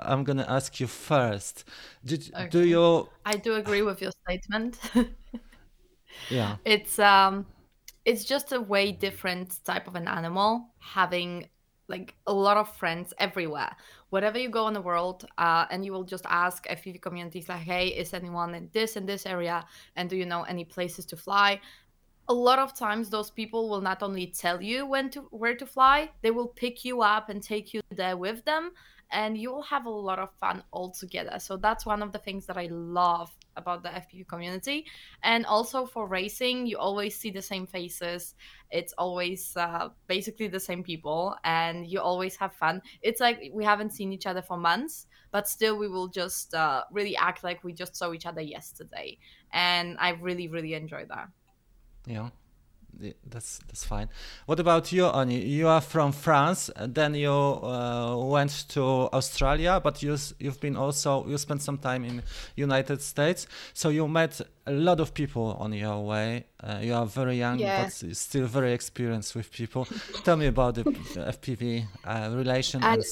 I'm 0.01 0.23
going 0.23 0.37
to 0.37 0.49
ask 0.49 0.79
you 0.79 0.87
first. 0.87 1.65
Did, 2.03 2.31
okay. 2.33 2.49
Do 2.49 2.65
you? 2.65 3.07
I 3.25 3.37
do 3.37 3.53
agree 3.55 3.83
with 3.83 4.01
your 4.01 4.11
statement. 4.23 4.77
yeah, 6.29 6.57
it's 6.65 6.97
um, 6.99 7.45
it's 8.05 8.23
just 8.23 8.51
a 8.51 8.61
way 8.61 8.91
different 8.91 9.63
type 9.65 9.87
of 9.87 9.95
an 9.95 10.07
animal 10.07 10.69
having 10.79 11.49
like 11.87 12.15
a 12.25 12.33
lot 12.33 12.57
of 12.57 12.73
friends 12.75 13.13
everywhere. 13.19 13.75
Wherever 14.09 14.39
you 14.39 14.49
go 14.49 14.67
in 14.67 14.73
the 14.73 14.81
world 14.81 15.25
uh, 15.37 15.65
and 15.69 15.85
you 15.85 15.91
will 15.91 16.03
just 16.03 16.25
ask 16.27 16.65
fpv 16.67 17.01
communities 17.01 17.49
like 17.49 17.61
hey 17.61 17.87
is 17.89 18.13
anyone 18.13 18.55
in 18.55 18.69
this 18.73 18.95
in 18.95 19.05
this 19.05 19.25
area? 19.25 19.65
And 19.95 20.09
do 20.09 20.15
you 20.15 20.25
know 20.25 20.43
any 20.43 20.65
places 20.65 21.05
to 21.07 21.17
fly? 21.17 21.59
A 22.27 22.33
lot 22.33 22.57
of 22.57 22.75
times 22.75 23.09
those 23.09 23.29
people 23.29 23.69
will 23.69 23.81
not 23.81 24.01
only 24.01 24.27
tell 24.27 24.61
you 24.61 24.87
when 24.87 25.09
to 25.11 25.21
where 25.31 25.55
to 25.55 25.65
fly 25.65 26.09
they 26.21 26.31
will 26.31 26.47
pick 26.47 26.85
you 26.85 27.01
up 27.01 27.29
and 27.29 27.41
take 27.41 27.73
you 27.73 27.81
there 27.91 28.17
with 28.17 28.43
them 28.45 28.71
and 29.11 29.37
you'll 29.37 29.61
have 29.61 29.85
a 29.85 29.89
lot 29.89 30.17
of 30.17 30.29
fun 30.39 30.63
all 30.71 30.89
together. 30.89 31.37
So 31.39 31.57
that's 31.57 31.85
one 31.85 32.01
of 32.01 32.11
the 32.11 32.19
things 32.19 32.47
that 32.47 32.57
I 32.57 32.67
love 32.71 33.31
about 33.57 33.83
the 33.83 33.89
FPV 33.89 34.27
community. 34.27 34.85
And 35.23 35.45
also 35.45 35.85
for 35.85 36.07
racing, 36.07 36.67
you 36.67 36.77
always 36.77 37.15
see 37.17 37.31
the 37.31 37.41
same 37.41 37.65
faces. 37.65 38.35
It's 38.71 38.93
always 38.97 39.55
uh, 39.55 39.89
basically 40.07 40.47
the 40.47 40.59
same 40.59 40.83
people, 40.83 41.35
and 41.43 41.87
you 41.87 41.99
always 42.01 42.35
have 42.37 42.53
fun. 42.53 42.81
It's 43.01 43.21
like 43.21 43.51
we 43.53 43.63
haven't 43.63 43.91
seen 43.91 44.11
each 44.11 44.25
other 44.25 44.41
for 44.41 44.57
months, 44.57 45.07
but 45.31 45.47
still 45.47 45.77
we 45.77 45.87
will 45.87 46.07
just 46.07 46.53
uh, 46.53 46.83
really 46.91 47.15
act 47.15 47.43
like 47.43 47.63
we 47.63 47.73
just 47.73 47.95
saw 47.95 48.13
each 48.13 48.25
other 48.25 48.41
yesterday. 48.41 49.17
And 49.51 49.97
I 49.99 50.11
really, 50.11 50.47
really 50.47 50.73
enjoy 50.73 51.05
that. 51.05 51.29
Yeah 52.05 52.29
that's 53.29 53.59
that's 53.67 53.83
fine. 53.83 54.09
What 54.45 54.59
about 54.59 54.91
you, 54.91 55.05
Ani? 55.07 55.39
You 55.39 55.67
are 55.67 55.81
from 55.81 56.11
France, 56.11 56.69
and 56.75 56.93
then 56.93 57.15
you 57.15 57.31
uh, 57.31 58.17
went 58.17 58.65
to 58.69 58.81
Australia, 59.13 59.79
but 59.83 60.01
you 60.01 60.17
you've 60.39 60.59
been 60.59 60.75
also 60.75 61.25
you 61.27 61.37
spent 61.37 61.61
some 61.61 61.77
time 61.77 62.05
in 62.05 62.23
United 62.55 63.01
States, 63.01 63.47
so 63.73 63.89
you 63.89 64.07
met 64.07 64.41
a 64.67 64.71
lot 64.71 64.99
of 64.99 65.13
people 65.13 65.57
on 65.59 65.73
your 65.73 66.03
way. 66.05 66.45
Uh, 66.61 66.79
you 66.81 66.93
are 66.93 67.05
very 67.05 67.37
young, 67.37 67.59
yeah. 67.59 67.83
but 67.83 68.15
still 68.15 68.45
very 68.45 68.73
experienced 68.73 69.35
with 69.35 69.51
people. 69.51 69.87
Tell 70.23 70.37
me 70.37 70.47
about 70.47 70.75
the 70.75 70.83
FPV 70.83 71.85
uh, 72.03 72.31
relation. 72.33 72.83
And, 72.83 73.03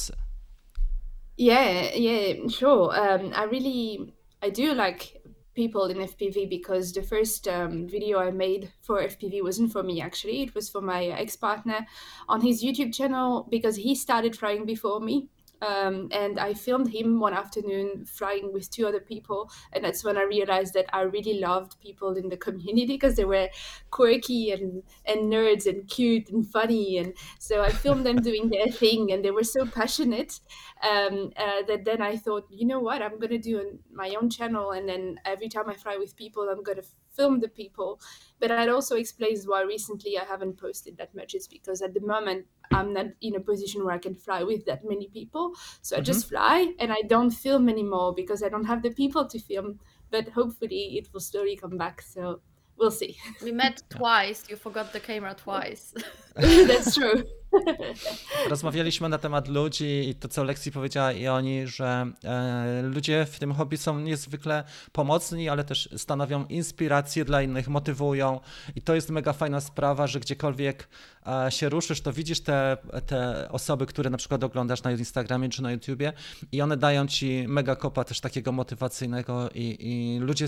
yeah, 1.37 1.93
yeah, 1.93 2.47
sure. 2.47 2.93
Um, 2.97 3.33
I 3.35 3.43
really 3.43 4.13
I 4.41 4.49
do 4.49 4.73
like 4.73 5.21
people 5.55 5.85
in 5.85 5.97
FPV 5.97 6.49
because 6.49 6.91
the 6.91 7.03
first 7.03 7.47
um, 7.47 7.87
video 7.87 8.19
I 8.19 8.31
made 8.31 8.71
for 8.81 9.01
FPV 9.01 9.43
wasn't 9.43 9.71
for 9.71 9.83
me 9.83 10.01
actually. 10.01 10.41
It 10.43 10.55
was 10.55 10.69
for 10.69 10.81
my 10.81 11.05
ex 11.05 11.35
partner 11.35 11.85
on 12.27 12.41
his 12.41 12.63
YouTube 12.63 12.93
channel 12.93 13.47
because 13.49 13.75
he 13.75 13.95
started 13.95 14.35
flying 14.35 14.65
before 14.65 14.99
me. 14.99 15.29
Um, 15.65 16.09
and 16.11 16.39
I 16.39 16.53
filmed 16.53 16.89
him 16.93 17.19
one 17.19 17.33
afternoon 17.33 18.05
flying 18.05 18.51
with 18.51 18.69
two 18.69 18.85
other 18.87 18.99
people, 18.99 19.49
and 19.71 19.83
that's 19.83 20.03
when 20.03 20.17
I 20.17 20.23
realized 20.23 20.73
that 20.73 20.87
I 20.93 21.01
really 21.01 21.39
loved 21.39 21.79
people 21.79 22.17
in 22.17 22.29
the 22.29 22.37
community 22.37 22.95
because 22.95 23.15
they 23.15 23.25
were 23.25 23.49
quirky 23.91 24.51
and 24.51 24.83
and 25.05 25.31
nerds 25.31 25.65
and 25.65 25.87
cute 25.87 26.29
and 26.29 26.45
funny, 26.45 26.97
and 26.97 27.15
so 27.39 27.61
I 27.61 27.69
filmed 27.69 28.05
them 28.05 28.17
doing 28.21 28.49
their 28.49 28.67
thing, 28.81 29.11
and 29.11 29.23
they 29.23 29.31
were 29.31 29.43
so 29.43 29.65
passionate 29.65 30.39
um, 30.81 31.31
uh, 31.37 31.61
that 31.67 31.85
then 31.85 32.01
I 32.01 32.17
thought, 32.17 32.47
you 32.49 32.65
know 32.65 32.79
what, 32.79 33.01
I'm 33.01 33.19
gonna 33.19 33.37
do 33.37 33.79
my 33.91 34.15
own 34.19 34.29
channel, 34.29 34.71
and 34.71 34.87
then 34.87 35.19
every 35.25 35.49
time 35.49 35.69
I 35.69 35.75
fly 35.75 35.97
with 35.97 36.15
people, 36.15 36.49
I'm 36.49 36.63
gonna 36.63 36.83
film 37.15 37.39
the 37.39 37.47
people. 37.47 37.99
But 38.39 38.49
that 38.49 38.69
also 38.69 38.95
explains 38.95 39.47
why 39.47 39.61
recently 39.61 40.17
I 40.17 40.25
haven't 40.25 40.59
posted 40.59 40.97
that 40.97 41.15
much. 41.15 41.33
It's 41.33 41.47
because 41.47 41.81
at 41.81 41.93
the 41.93 42.01
moment 42.01 42.45
I'm 42.71 42.93
not 42.93 43.07
in 43.21 43.35
a 43.35 43.39
position 43.39 43.83
where 43.85 43.93
I 43.93 43.99
can 43.99 44.15
fly 44.15 44.43
with 44.43 44.65
that 44.65 44.83
many 44.83 45.07
people. 45.07 45.53
So 45.81 45.95
mm-hmm. 45.95 46.01
I 46.01 46.03
just 46.03 46.29
fly 46.29 46.73
and 46.79 46.91
I 46.91 47.01
don't 47.07 47.31
film 47.31 47.69
anymore 47.69 48.13
because 48.13 48.43
I 48.43 48.49
don't 48.49 48.65
have 48.65 48.81
the 48.81 48.91
people 48.91 49.27
to 49.27 49.39
film. 49.39 49.79
But 50.11 50.29
hopefully 50.29 50.97
it 50.97 51.09
will 51.13 51.21
slowly 51.21 51.55
come 51.55 51.77
back. 51.77 52.01
So 52.01 52.41
we'll 52.77 52.91
see. 52.91 53.15
We 53.41 53.51
met 53.51 53.83
twice. 53.97 54.49
You 54.49 54.57
forgot 54.57 54.91
the 54.91 54.99
camera 54.99 55.35
twice. 55.35 55.93
That's 56.67 56.93
true. 56.93 57.23
Rozmawialiśmy 58.49 59.09
na 59.09 59.17
temat 59.17 59.47
ludzi 59.47 60.09
i 60.09 60.15
to, 60.15 60.27
co 60.27 60.43
Lexi 60.43 60.71
powiedziała 60.71 61.11
i 61.11 61.27
oni, 61.27 61.67
że 61.67 62.05
e, 62.23 62.81
ludzie 62.81 63.25
w 63.25 63.39
tym 63.39 63.53
hobby 63.53 63.77
są 63.77 63.99
niezwykle 63.99 64.63
pomocni, 64.91 65.49
ale 65.49 65.63
też 65.63 65.89
stanowią 65.97 66.45
inspirację 66.45 67.25
dla 67.25 67.41
innych, 67.41 67.67
motywują 67.67 68.39
i 68.75 68.81
to 68.81 68.95
jest 68.95 69.09
mega 69.09 69.33
fajna 69.33 69.61
sprawa, 69.61 70.07
że 70.07 70.19
gdziekolwiek 70.19 70.87
e, 71.27 71.51
się 71.51 71.69
ruszysz, 71.69 72.01
to 72.01 72.13
widzisz 72.13 72.41
te, 72.41 72.77
te 73.05 73.49
osoby, 73.51 73.85
które 73.85 74.09
na 74.09 74.17
przykład 74.17 74.43
oglądasz 74.43 74.83
na 74.83 74.91
Instagramie 74.91 75.49
czy 75.49 75.63
na 75.63 75.71
YouTubie 75.71 76.13
i 76.51 76.61
one 76.61 76.77
dają 76.77 77.07
ci 77.07 77.45
mega 77.47 77.75
kopa 77.75 78.03
też 78.03 78.19
takiego 78.19 78.51
motywacyjnego 78.51 79.49
i, 79.55 79.77
i 79.79 80.19
ludzie 80.19 80.47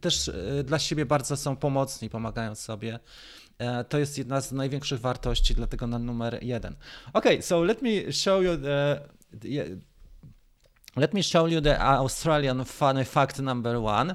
też 0.00 0.28
e, 0.28 0.64
dla 0.64 0.78
siebie 0.78 1.06
bardzo 1.06 1.36
są 1.36 1.56
pomocni, 1.56 2.10
pomagają 2.10 2.54
sobie. 2.54 2.98
E, 3.58 3.84
to 3.84 3.98
jest 3.98 4.18
jedna 4.18 4.40
z 4.40 4.52
największych 4.52 5.00
wartości, 5.00 5.54
dlatego 5.54 5.86
na 5.86 5.98
numer 5.98 6.38
jeden. 6.42 6.76
Okay, 7.12 7.42
so 7.42 7.62
let 7.62 7.82
me 7.82 8.12
show 8.12 8.42
you 8.44 8.56
the 8.56 9.00
Let 10.96 11.14
me 11.14 11.22
show 11.22 11.48
you 11.48 11.60
the 11.60 11.80
Australian 11.80 12.64
funny 12.64 13.04
fact 13.04 13.38
number 13.38 13.76
one. 13.76 14.14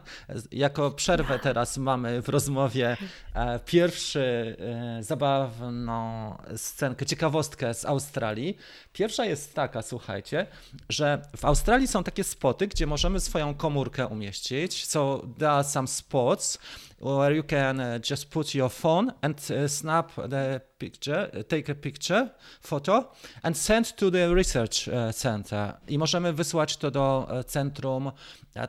Jako 0.51 0.91
przerwę 0.91 1.39
teraz 1.39 1.77
mamy 1.77 2.21
w 2.21 2.29
rozmowie 2.29 2.97
e, 3.33 3.59
pierwszy 3.59 4.55
e, 4.59 5.03
zabawną 5.03 6.37
scenkę, 6.55 7.05
ciekawostkę 7.05 7.73
z 7.73 7.85
Australii. 7.85 8.57
Pierwsza 8.93 9.25
jest 9.25 9.53
taka, 9.53 9.81
słuchajcie, 9.81 10.47
że 10.89 11.21
w 11.37 11.45
Australii 11.45 11.87
są 11.87 12.03
takie 12.03 12.23
spoty, 12.23 12.67
gdzie 12.67 12.87
możemy 12.87 13.19
swoją 13.19 13.55
komórkę 13.55 14.07
umieścić. 14.07 14.85
So 14.85 15.23
there 15.37 15.51
are 15.51 15.63
some 15.63 15.87
spots 15.87 16.59
where 16.99 17.35
you 17.35 17.43
can 17.43 17.79
uh, 17.79 17.99
just 17.99 18.29
put 18.29 18.55
your 18.55 18.69
phone 18.69 19.13
and 19.21 19.35
uh, 19.51 19.67
snap 19.67 20.11
the 20.15 20.61
picture, 20.77 21.43
take 21.47 21.69
a 21.69 21.75
picture, 21.75 22.29
photo 22.61 23.11
and 23.43 23.57
send 23.57 23.95
to 23.95 24.11
the 24.11 24.33
research 24.35 24.87
uh, 24.87 25.11
center. 25.11 25.73
I 25.87 25.97
możemy 25.97 26.33
wysłać 26.33 26.77
to 26.77 26.91
do 26.91 27.27
centrum 27.47 28.11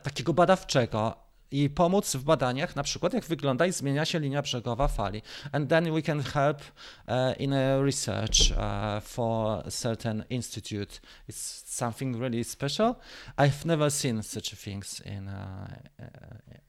takiego 0.03 0.33
badawczego 0.33 1.31
i 1.51 1.69
pomóc 1.69 2.15
w 2.15 2.23
badaniach, 2.23 2.75
na 2.75 2.83
przykład 2.83 3.13
jak 3.13 3.25
wygląda 3.25 3.65
i 3.65 3.71
zmienia 3.71 4.05
się 4.05 4.19
linia 4.19 4.41
brzegowa 4.41 4.87
fali. 4.87 5.21
And 5.51 5.69
then 5.69 5.93
we 5.93 6.01
can 6.01 6.21
help 6.21 6.61
uh, 6.61 7.41
in 7.41 7.53
a 7.53 7.81
research 7.81 8.51
uh, 8.51 9.03
for 9.03 9.63
certain 9.71 10.23
institute. 10.29 11.01
It's 11.29 11.63
something 11.65 12.19
really 12.19 12.43
special. 12.43 12.95
I've 13.37 13.65
never 13.65 13.91
seen 13.91 14.23
such 14.23 14.55
things 14.55 15.01
in 15.05 15.27
uh, 15.27 15.67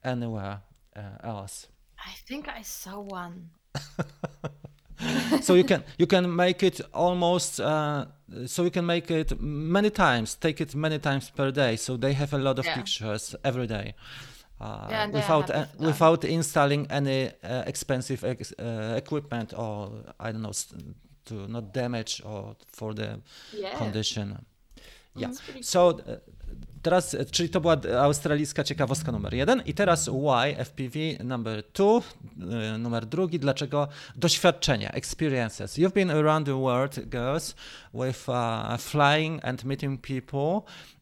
anywhere 0.03 0.72
uh, 0.95 1.27
else? 1.27 1.67
I 1.97 2.11
think 2.27 2.47
I 2.47 2.61
saw 2.61 2.99
one. 2.99 3.49
so 5.41 5.55
you 5.55 5.63
can 5.63 5.83
you 5.97 6.07
can 6.07 6.35
make 6.35 6.63
it 6.63 6.81
almost 6.93 7.59
uh, 7.59 8.05
so 8.45 8.63
you 8.63 8.71
can 8.71 8.85
make 8.85 9.09
it 9.11 9.39
many 9.41 9.89
times 9.89 10.35
take 10.35 10.61
it 10.61 10.75
many 10.75 10.99
times 10.99 11.29
per 11.29 11.51
day 11.51 11.75
so 11.75 11.97
they 11.97 12.13
have 12.13 12.33
a 12.33 12.37
lot 12.37 12.59
of 12.59 12.65
yeah. 12.65 12.75
pictures 12.75 13.35
every 13.43 13.67
day 13.67 13.93
uh, 14.61 14.87
yeah, 14.89 15.07
without 15.07 15.49
uh, 15.49 15.65
without 15.79 16.23
installing 16.23 16.87
any 16.89 17.31
uh, 17.43 17.63
expensive 17.65 18.23
ex 18.23 18.53
uh, 18.59 18.93
equipment 18.95 19.53
or 19.57 19.91
I 20.19 20.31
don't 20.31 20.41
know 20.41 20.53
to 21.25 21.47
not 21.47 21.73
damage 21.73 22.21
or 22.23 22.55
for 22.67 22.93
the 22.93 23.19
yeah. 23.51 23.75
condition 23.77 24.45
yeah 25.15 25.31
so 25.61 25.99
Teraz, 26.83 27.15
czyli 27.31 27.49
to 27.49 27.61
była 27.61 27.77
australijska 28.01 28.63
ciekawostka 28.63 29.11
numer 29.11 29.33
jeden. 29.33 29.61
I 29.65 29.73
teraz 29.73 30.09
why 30.09 30.55
FPV 30.65 31.23
number 31.23 31.63
two, 31.63 32.03
y, 32.75 32.77
numer 32.77 33.05
drugi. 33.05 33.39
Dlaczego 33.39 33.87
doświadczenia, 34.15 34.91
experiences. 34.91 35.77
You've 35.77 35.93
been 35.93 36.11
around 36.11 36.45
the 36.45 36.55
world, 36.55 36.99
girls, 37.05 37.55
with 37.93 38.29
uh, 38.29 38.77
flying 38.77 39.45
and 39.45 39.65
meeting 39.65 40.01
people. 40.01 40.61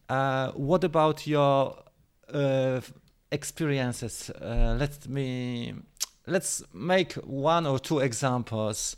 Uh, 0.10 0.70
what 0.70 0.84
about 0.84 1.28
your 1.28 1.84
uh, 2.34 2.82
experiences? 3.32 4.30
Uh, 4.30 4.80
let 4.80 5.08
me 5.08 5.74
let's 6.28 6.64
make 6.74 7.14
one 7.24 7.70
or 7.70 7.80
two 7.80 8.00
examples. 8.00 8.98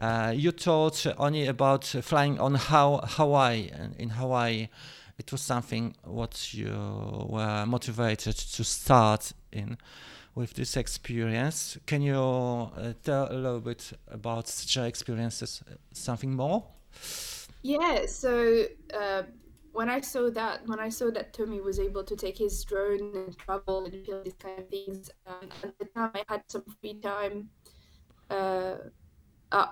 Uh, 0.00 0.32
you 0.36 0.52
told 0.52 1.14
only 1.18 1.46
about 1.46 1.84
flying 1.84 2.40
on 2.40 2.54
Hawaii 2.54 3.70
in 3.98 4.10
Hawaii 4.10 4.68
it 5.18 5.30
was 5.30 5.40
something 5.40 5.94
what 6.04 6.52
you 6.54 6.70
were 7.28 7.64
motivated 7.66 8.36
to 8.36 8.64
start 8.64 9.32
in 9.52 9.76
with 10.34 10.54
this 10.54 10.76
experience. 10.76 11.78
Can 11.86 12.02
you 12.02 12.16
uh, 12.16 12.92
tell 13.02 13.30
a 13.30 13.34
little 13.34 13.60
bit 13.60 13.92
about 14.08 14.48
such 14.48 14.76
experiences, 14.76 15.62
something 15.92 16.34
more? 16.34 16.64
Yeah, 17.62 18.06
so 18.06 18.64
uh, 18.92 19.22
when 19.72 19.88
I 19.88 20.00
saw 20.00 20.30
that, 20.30 20.66
when 20.66 20.80
I 20.80 20.88
saw 20.88 21.10
that 21.12 21.32
Tommy 21.32 21.60
was 21.60 21.78
able 21.78 22.04
to 22.04 22.16
take 22.16 22.38
his 22.38 22.64
drone 22.64 23.12
and 23.14 23.38
travel 23.38 23.84
and 23.84 24.04
feel 24.04 24.22
these 24.22 24.34
kind 24.34 24.58
of 24.58 24.68
things, 24.68 25.10
um, 25.26 25.48
at 25.62 25.78
the 25.78 25.84
time 25.86 26.10
I 26.14 26.24
had 26.28 26.42
some 26.48 26.64
free 26.80 26.94
time. 26.94 27.48
Uh, 28.30 28.76
uh, 29.52 29.66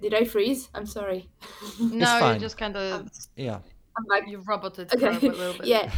did 0.00 0.14
I 0.14 0.24
freeze? 0.24 0.70
I'm 0.74 0.86
sorry. 0.86 1.28
no, 1.80 2.32
you 2.32 2.38
just 2.38 2.56
kind 2.56 2.76
of 2.76 3.00
um, 3.00 3.10
yeah 3.36 3.58
I'm 3.98 4.04
like, 4.08 4.28
you 4.28 4.38
roboted 4.38 4.92
okay. 4.94 5.08
a 5.08 5.30
little 5.30 5.58
bit. 5.58 5.66
Yeah. 5.66 5.90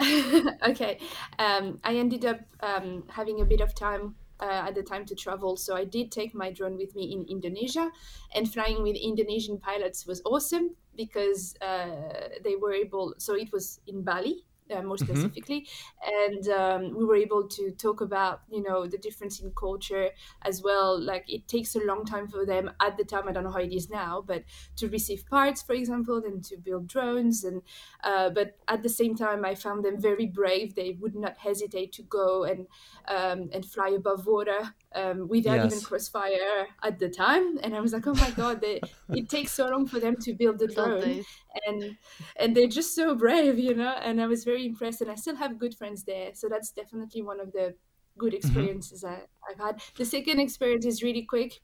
okay. 0.68 0.98
Um, 1.38 1.80
I 1.84 1.96
ended 1.96 2.24
up 2.24 2.40
um, 2.60 3.04
having 3.08 3.40
a 3.40 3.44
bit 3.44 3.60
of 3.60 3.74
time 3.74 4.14
uh, 4.40 4.66
at 4.68 4.74
the 4.74 4.82
time 4.82 5.04
to 5.06 5.14
travel. 5.14 5.56
So 5.56 5.76
I 5.76 5.84
did 5.84 6.10
take 6.10 6.34
my 6.34 6.50
drone 6.50 6.76
with 6.76 6.94
me 6.94 7.12
in 7.12 7.24
Indonesia, 7.28 7.90
and 8.34 8.50
flying 8.50 8.82
with 8.82 8.96
Indonesian 8.96 9.58
pilots 9.58 10.06
was 10.06 10.22
awesome 10.24 10.76
because 10.96 11.56
uh, 11.60 12.28
they 12.42 12.56
were 12.56 12.72
able. 12.72 13.14
So 13.18 13.34
it 13.34 13.52
was 13.52 13.80
in 13.86 14.02
Bali, 14.02 14.44
uh, 14.70 14.82
more 14.82 14.96
mm-hmm. 14.96 15.04
specifically. 15.04 15.68
And 16.04 16.48
um, 16.48 16.96
we 16.96 17.04
were 17.04 17.16
able 17.16 17.46
to 17.48 17.70
talk 17.72 18.00
about 18.00 18.40
you 18.50 18.62
know 18.62 18.86
the 18.86 18.98
difference 18.98 19.40
in 19.40 19.52
culture 19.58 20.10
as 20.42 20.62
well. 20.62 21.00
Like 21.00 21.24
it 21.28 21.48
takes 21.48 21.74
a 21.76 21.80
long 21.80 22.04
time 22.04 22.28
for 22.28 22.44
them 22.44 22.70
at 22.80 22.96
the 22.96 23.04
time. 23.04 23.28
I 23.28 23.32
don't 23.32 23.44
know 23.44 23.50
how 23.50 23.58
it 23.58 23.72
is 23.72 23.90
now 23.90 24.24
but 24.26 24.44
to 24.76 24.88
receive 24.88 25.26
parts 25.26 25.62
for 25.62 25.74
example 25.74 26.22
and 26.24 26.42
to 26.44 26.56
build 26.56 26.86
drones 26.86 27.44
and 27.44 27.62
uh, 28.02 28.30
but 28.30 28.56
at 28.68 28.82
the 28.82 28.88
same 28.88 29.14
time 29.14 29.44
i 29.44 29.54
found 29.54 29.84
them 29.84 30.00
very 30.00 30.26
brave. 30.26 30.74
They 30.74 30.96
would 31.00 31.14
not 31.14 31.38
hesitate 31.38 31.92
to 31.94 32.02
go 32.02 32.44
and 32.44 32.66
um, 33.08 33.50
and 33.52 33.64
fly 33.64 33.90
above 33.90 34.26
water 34.26 34.74
um, 34.94 35.28
without 35.28 35.56
yes. 35.56 35.72
even 35.72 35.80
crossfire 35.84 36.66
at 36.82 36.98
the 36.98 37.08
time. 37.08 37.58
And 37.62 37.74
i 37.74 37.80
was 37.80 37.92
like 37.92 38.06
oh 38.06 38.14
my 38.14 38.30
god 38.30 38.60
they, 38.60 38.80
it 39.10 39.28
takes 39.28 39.52
so 39.52 39.68
long 39.68 39.86
for 39.86 40.00
them 40.00 40.16
to 40.16 40.32
build 40.32 40.58
the 40.58 40.68
drone. 40.68 41.24
and 41.66 41.96
and 42.36 42.56
they're 42.56 42.66
just 42.66 42.94
so 42.94 43.14
brave 43.14 43.58
you 43.58 43.74
know? 43.74 43.94
And 44.02 44.20
i 44.20 44.26
was 44.26 44.44
very 44.44 44.53
impressed 44.58 45.00
and 45.00 45.10
i 45.10 45.14
still 45.14 45.36
have 45.36 45.58
good 45.58 45.74
friends 45.74 46.04
there 46.04 46.30
so 46.34 46.48
that's 46.48 46.70
definitely 46.70 47.22
one 47.22 47.40
of 47.40 47.52
the 47.52 47.74
good 48.18 48.32
mm-hmm. 48.32 48.46
experiences 48.46 49.02
mm-hmm. 49.02 49.14
I, 49.14 49.50
i've 49.50 49.58
had 49.58 49.80
the 49.96 50.04
second 50.04 50.40
experience 50.40 50.86
is 50.86 51.02
really 51.02 51.22
quick 51.22 51.60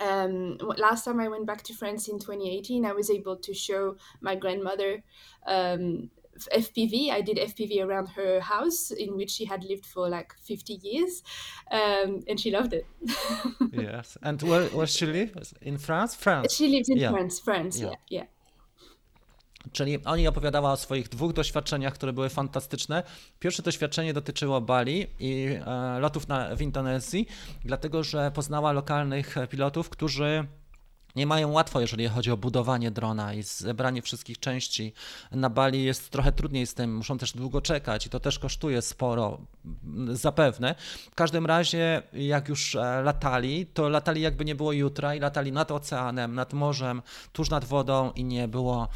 um, 0.00 0.58
last 0.58 1.04
time 1.04 1.20
I 1.20 1.28
went 1.28 1.46
back 1.46 1.62
to 1.64 1.74
France 1.74 2.08
in 2.08 2.18
2018, 2.18 2.84
I 2.84 2.92
was 2.92 3.10
able 3.10 3.36
to 3.36 3.54
show 3.54 3.96
my 4.20 4.34
grandmother 4.34 5.02
um, 5.46 6.10
FPV. 6.52 7.10
I 7.10 7.20
did 7.20 7.38
FPV 7.38 7.84
around 7.84 8.08
her 8.08 8.40
house, 8.40 8.90
in 8.90 9.16
which 9.16 9.30
she 9.30 9.44
had 9.44 9.64
lived 9.64 9.86
for 9.86 10.08
like 10.08 10.34
50 10.44 10.80
years, 10.82 11.22
um, 11.70 12.24
and 12.28 12.38
she 12.38 12.50
loved 12.50 12.74
it. 12.74 12.86
yes. 13.72 14.18
And 14.22 14.42
where, 14.42 14.66
where 14.68 14.86
she 14.86 15.06
live? 15.06 15.34
In 15.62 15.78
France? 15.78 16.14
France. 16.14 16.54
She 16.54 16.68
lives 16.68 16.88
in 16.88 16.98
yeah. 16.98 17.10
France. 17.10 17.40
France. 17.40 17.80
Yeah. 17.80 17.88
yeah. 17.88 17.94
yeah. 18.10 18.24
Czyli 19.72 20.04
oni 20.04 20.28
opowiadała 20.28 20.72
o 20.72 20.76
swoich 20.76 21.08
dwóch 21.08 21.32
doświadczeniach, 21.32 21.94
które 21.94 22.12
były 22.12 22.28
fantastyczne. 22.28 23.02
Pierwsze 23.38 23.62
doświadczenie 23.62 24.14
dotyczyło 24.14 24.60
Bali 24.60 25.06
i 25.18 25.46
e, 25.66 25.98
lotów 26.00 26.28
na, 26.28 26.56
w 26.56 26.62
Indonezji, 26.62 27.26
dlatego 27.64 28.04
że 28.04 28.30
poznała 28.30 28.72
lokalnych 28.72 29.34
pilotów, 29.50 29.88
którzy 29.88 30.46
nie 31.16 31.26
mają 31.26 31.52
łatwo, 31.52 31.80
jeżeli 31.80 32.08
chodzi 32.08 32.30
o 32.30 32.36
budowanie 32.36 32.90
drona 32.90 33.34
i 33.34 33.42
zebranie 33.42 34.02
wszystkich 34.02 34.38
części. 34.38 34.92
Na 35.32 35.50
Bali 35.50 35.84
jest 35.84 36.10
trochę 36.10 36.32
trudniej 36.32 36.66
z 36.66 36.74
tym, 36.74 36.96
muszą 36.96 37.18
też 37.18 37.32
długo 37.32 37.60
czekać 37.60 38.06
i 38.06 38.10
to 38.10 38.20
też 38.20 38.38
kosztuje 38.38 38.82
sporo, 38.82 39.38
zapewne. 40.12 40.74
W 41.12 41.14
każdym 41.14 41.46
razie, 41.46 42.02
jak 42.12 42.48
już 42.48 42.74
e, 42.74 43.02
latali, 43.02 43.66
to 43.66 43.88
latali 43.88 44.20
jakby 44.20 44.44
nie 44.44 44.54
było 44.54 44.72
jutra 44.72 45.14
i 45.14 45.20
latali 45.20 45.52
nad 45.52 45.70
oceanem, 45.70 46.34
nad 46.34 46.52
morzem, 46.52 47.02
tuż 47.32 47.50
nad 47.50 47.64
wodą 47.64 48.12
i 48.12 48.24
nie 48.24 48.48
było 48.48 48.88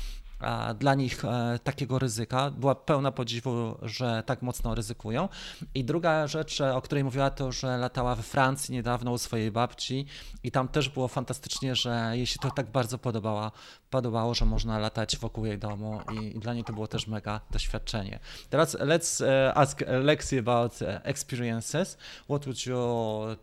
dla 0.79 0.95
nich 0.95 1.25
e, 1.25 1.59
takiego 1.65 1.99
ryzyka. 1.99 2.51
Była 2.51 2.75
pełna 2.75 3.13
podziwu, 3.13 3.77
że 3.83 4.23
tak 4.27 4.43
mocno 4.43 4.75
ryzykują. 4.75 5.29
I 5.75 5.85
druga 5.85 6.27
rzecz, 6.27 6.61
e, 6.61 6.75
o 6.75 6.83
której 6.83 7.05
mówiła, 7.05 7.31
to, 7.31 7.53
że 7.53 7.77
latała 7.79 8.15
we 8.15 8.23
Francji 8.23 8.75
niedawno 8.75 9.13
u 9.13 9.19
swojej 9.19 9.51
babci 9.51 10.07
i 10.43 10.51
tam 10.51 10.69
też 10.69 10.89
było 10.89 11.09
fantastycznie, 11.09 11.75
że 11.75 12.13
jej 12.13 12.27
się 12.27 12.39
to 12.39 12.51
tak 12.51 12.71
bardzo 12.71 12.99
podobało, 12.99 13.53
podobało 13.91 14.35
że 14.35 14.45
można 14.45 14.79
latać 14.79 15.17
wokół 15.17 15.47
jej 15.47 15.59
domu 15.59 16.01
i, 16.13 16.37
i 16.37 16.41
dla 16.41 16.55
niej 16.55 16.65
to 16.65 16.73
było 16.73 16.87
też 16.87 17.07
mega 17.07 17.41
doświadczenie. 17.51 18.19
Teraz 18.51 18.75
let's 18.79 19.25
ask 19.55 19.81
Lexi 19.87 20.39
about 20.39 20.73
experiences. 21.03 21.99
What 22.25 22.45
would 22.45 22.67
you 22.67 22.77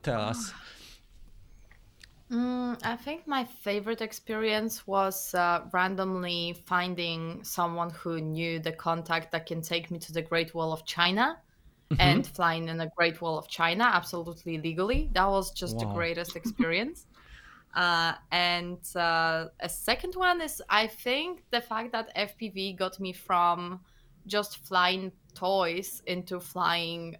tell 0.01 0.21
us? 0.29 0.37
Mm, 2.31 2.77
I 2.83 2.97
think 2.97 3.25
my 3.25 3.45
favorite 3.45 4.01
experience 4.01 4.85
was 4.85 5.33
uh, 5.33 5.61
randomly 5.71 6.57
finding 6.65 7.41
someone 7.43 7.89
who 7.91 8.19
knew 8.19 8.59
the 8.59 8.73
contact 8.73 9.31
that 9.31 9.45
can 9.45 9.61
take 9.61 9.89
me 9.91 9.99
to 9.99 10.11
the 10.11 10.21
Great 10.21 10.53
Wall 10.53 10.73
of 10.73 10.85
China 10.85 11.39
mm-hmm. 11.89 12.01
and 12.01 12.27
flying 12.27 12.67
in 12.67 12.77
the 12.77 12.91
Great 12.97 13.21
Wall 13.21 13.37
of 13.37 13.47
China 13.47 13.85
absolutely 13.85 14.57
legally. 14.57 15.09
That 15.13 15.27
was 15.27 15.51
just 15.51 15.77
wow. 15.77 15.79
the 15.79 15.93
greatest 15.93 16.35
experience. 16.41 17.05
uh, 17.75 18.13
and 18.31 18.79
uh, 18.95 19.45
a 19.61 19.69
second 19.69 20.15
one 20.15 20.41
is, 20.41 20.61
I 20.69 20.87
think, 20.87 21.43
the 21.51 21.61
fact 21.61 21.93
that 21.93 22.13
FPV 22.15 22.77
got 22.77 22.99
me 22.99 23.13
from 23.13 23.79
just 24.25 24.57
flying 24.65 25.13
toys 25.33 26.01
into 26.07 26.41
flying 26.41 27.15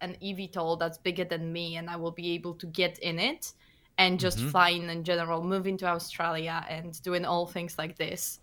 an 0.00 0.16
eVTOL 0.22 0.78
that's 0.78 0.98
bigger 0.98 1.24
than 1.24 1.52
me 1.52 1.76
and 1.76 1.88
I 1.90 1.96
will 1.96 2.10
be 2.12 2.32
able 2.32 2.54
to 2.54 2.66
get 2.66 2.98
in 2.98 3.18
it 3.18 3.52
and 3.98 4.20
just 4.20 4.38
mm-hmm. 4.38 4.48
flying 4.48 4.88
in 4.88 5.02
general, 5.02 5.42
moving 5.42 5.76
to 5.78 5.86
Australia 5.86 6.64
and 6.68 7.00
doing 7.02 7.24
all 7.24 7.46
things 7.46 7.76
like 7.76 7.98
this. 7.98 8.38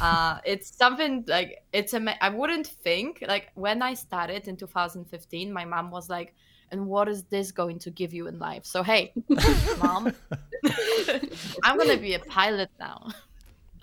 Uh, 0.00 0.38
it's 0.44 0.74
something 0.74 1.24
like 1.28 1.62
it's 1.72 1.92
a. 1.94 2.24
I 2.24 2.30
wouldn't 2.30 2.66
think 2.66 3.22
like 3.26 3.50
when 3.54 3.82
I 3.82 3.94
started 3.94 4.48
in 4.48 4.56
2015, 4.56 5.52
my 5.52 5.64
mom 5.64 5.90
was 5.90 6.08
like, 6.08 6.34
"And 6.70 6.86
what 6.86 7.08
is 7.08 7.24
this 7.24 7.52
going 7.52 7.78
to 7.80 7.90
give 7.90 8.14
you 8.14 8.26
in 8.28 8.38
life?" 8.38 8.64
So 8.64 8.82
hey, 8.82 9.12
mom, 9.82 10.14
I'm 11.64 11.76
gonna 11.76 11.98
be 11.98 12.14
a 12.14 12.20
pilot 12.20 12.70
now. 12.78 13.10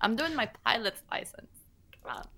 I'm 0.01 0.15
doing 0.15 0.33
my 0.33 0.49
pilot's 0.65 1.03
license. 1.11 1.60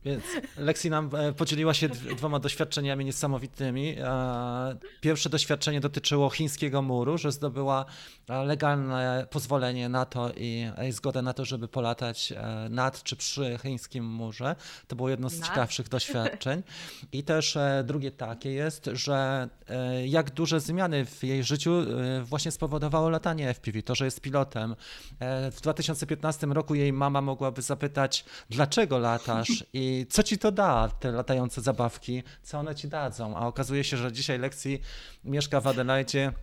Więc 0.05 0.23
Lexi 0.57 0.89
nam 0.89 1.09
e, 1.15 1.33
podzieliła 1.33 1.73
się 1.73 1.89
dwoma 1.89 2.39
doświadczeniami 2.39 3.05
niesamowitymi. 3.05 3.95
E, 3.99 4.75
pierwsze 5.01 5.29
doświadczenie 5.29 5.81
dotyczyło 5.81 6.29
chińskiego 6.29 6.81
muru, 6.81 7.17
że 7.17 7.31
zdobyła 7.31 7.85
e, 8.29 8.43
legalne 8.43 9.27
pozwolenie 9.29 9.89
na 9.89 10.05
to 10.05 10.31
i 10.37 10.67
zgodę 10.89 11.21
na 11.21 11.33
to, 11.33 11.45
żeby 11.45 11.67
polatać 11.67 12.33
nad 12.69 13.03
czy 13.03 13.15
przy 13.15 13.59
chińskim 13.61 14.05
murze. 14.05 14.55
To 14.87 14.95
było 14.95 15.09
jedno 15.09 15.29
z 15.29 15.39
nad? 15.39 15.49
ciekawszych 15.49 15.89
doświadczeń. 15.89 16.63
I 17.11 17.23
też 17.23 17.57
drugie 17.83 18.11
takie 18.11 18.51
jest, 18.51 18.89
że 18.93 19.49
jak 20.05 20.31
duże 20.31 20.59
zmiany 20.59 21.05
w 21.05 21.23
jej 21.23 21.43
życiu 21.43 21.71
właśnie 22.23 22.51
spowodowało 22.51 23.09
latanie 23.09 23.53
FPV, 23.53 23.83
to, 23.83 23.95
że 23.95 24.05
jest 24.05 24.21
pilotem. 24.21 24.75
W 25.51 25.61
2015 25.61 26.47
roku 26.47 26.75
jej 26.75 26.93
mama 26.93 27.21
mogłaby 27.21 27.61
zapytać, 27.61 28.25
dlaczego 28.49 28.97
latasz? 28.97 29.52
I 29.73 30.05
co 30.09 30.23
ci 30.23 30.37
to 30.37 30.51
da, 30.51 30.89
te 30.99 31.11
latające 31.11 31.61
zabawki, 31.61 32.23
co 32.43 32.59
one 32.59 32.75
ci 32.75 32.87
dadzą. 32.87 33.37
A 33.37 33.47
okazuje 33.47 33.83
się, 33.83 33.97
że 33.97 34.11
dzisiaj 34.11 34.39
lekcji 34.39 34.81
mieszka 35.23 35.61
w 35.61 35.67
Adelaide 35.67 36.33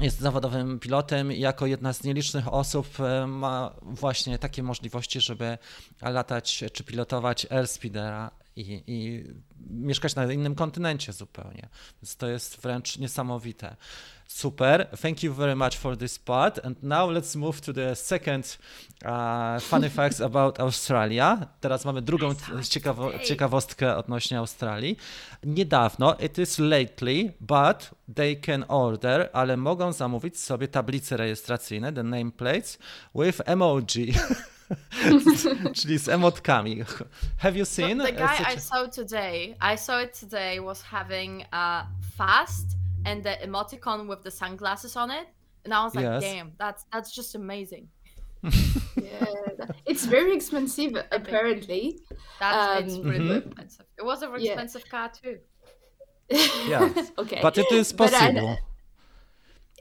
jest 0.00 0.20
zawodowym 0.20 0.78
pilotem 0.78 1.32
i 1.32 1.40
jako 1.40 1.66
jedna 1.66 1.92
z 1.92 2.04
nielicznych 2.04 2.52
osób 2.52 3.00
e, 3.00 3.26
ma 3.26 3.74
właśnie 3.82 4.38
takie 4.38 4.62
możliwości, 4.62 5.20
żeby 5.20 5.58
latać 6.02 6.64
czy 6.72 6.84
pilotować 6.84 7.46
airspeedera 7.50 8.30
i, 8.56 8.82
i 8.86 9.24
mieszkać 9.70 10.14
na 10.14 10.32
innym 10.32 10.54
kontynencie 10.54 11.12
zupełnie. 11.12 11.68
Więc 12.02 12.16
to 12.16 12.28
jest 12.28 12.60
wręcz 12.60 12.98
niesamowite. 12.98 13.76
Super. 14.26 14.88
Thank 15.02 15.22
you 15.22 15.34
very 15.34 15.54
much 15.56 15.76
for 15.76 15.96
this 15.96 16.18
part. 16.18 16.64
And 16.64 16.82
now 16.82 17.10
let's 17.10 17.36
move 17.36 17.60
to 17.60 17.72
the 17.72 17.96
second 17.96 18.58
uh, 19.04 19.60
funny 19.60 19.90
facts 19.98 20.20
about 20.20 20.60
Australia. 20.60 21.46
Teraz 21.60 21.84
mamy 21.84 22.02
drugą 22.02 22.34
ciekawo 22.68 23.18
ciekawostkę 23.18 23.96
odnośnie 23.96 24.38
Australii. 24.38 24.96
Niedawno, 25.44 26.14
it 26.14 26.38
is 26.38 26.58
lately, 26.58 27.32
but 27.40 27.90
they 28.14 28.36
can 28.36 28.64
order, 28.68 29.30
ale 29.32 29.56
mogą 29.56 29.92
zamówić 29.92 30.40
sobie 30.40 30.68
tablice 30.68 31.16
rejestracyjne, 31.16 31.92
the 31.92 32.02
nameplates, 32.02 32.78
with 33.14 33.40
emoji. 33.44 34.14
czyli 35.74 35.98
z 35.98 36.08
emotkami. 36.08 36.84
Have 37.38 37.56
you 37.56 37.64
seen? 37.64 37.98
So 37.98 38.06
the 38.06 38.12
guy 38.12 38.54
I 38.54 38.60
saw 38.60 38.88
today, 38.88 39.56
I 39.60 39.76
saw 39.76 40.00
it 40.00 40.20
today, 40.20 40.60
was 40.60 40.82
having 40.82 41.44
a 41.52 41.86
fast 42.16 42.76
and 43.04 43.22
the 43.22 43.36
emoticon 43.42 44.08
with 44.08 44.22
the 44.22 44.30
sunglasses 44.30 44.96
on 44.96 45.10
it, 45.10 45.26
and 45.64 45.74
I 45.74 45.84
was 45.84 45.94
like, 45.94 46.04
yes. 46.04 46.22
"Damn, 46.22 46.52
that's 46.58 46.84
that's 46.92 47.14
just 47.14 47.34
amazing." 47.34 47.88
yeah, 48.96 49.24
it's 49.86 50.06
very 50.06 50.34
expensive 50.34 50.96
apparently. 51.10 51.98
That's 52.40 52.82
um, 52.82 52.84
it's 52.84 52.98
really 52.98 53.18
mm-hmm. 53.18 53.48
expensive. 53.48 53.86
It 53.98 54.04
was 54.04 54.22
a 54.22 54.28
very 54.28 54.44
yeah. 54.44 54.52
expensive 54.52 54.88
car 54.88 55.10
too. 55.10 55.38
yeah. 56.68 56.92
okay. 57.18 57.40
But 57.42 57.58
it 57.58 57.70
is 57.72 57.92
possible. 57.92 58.58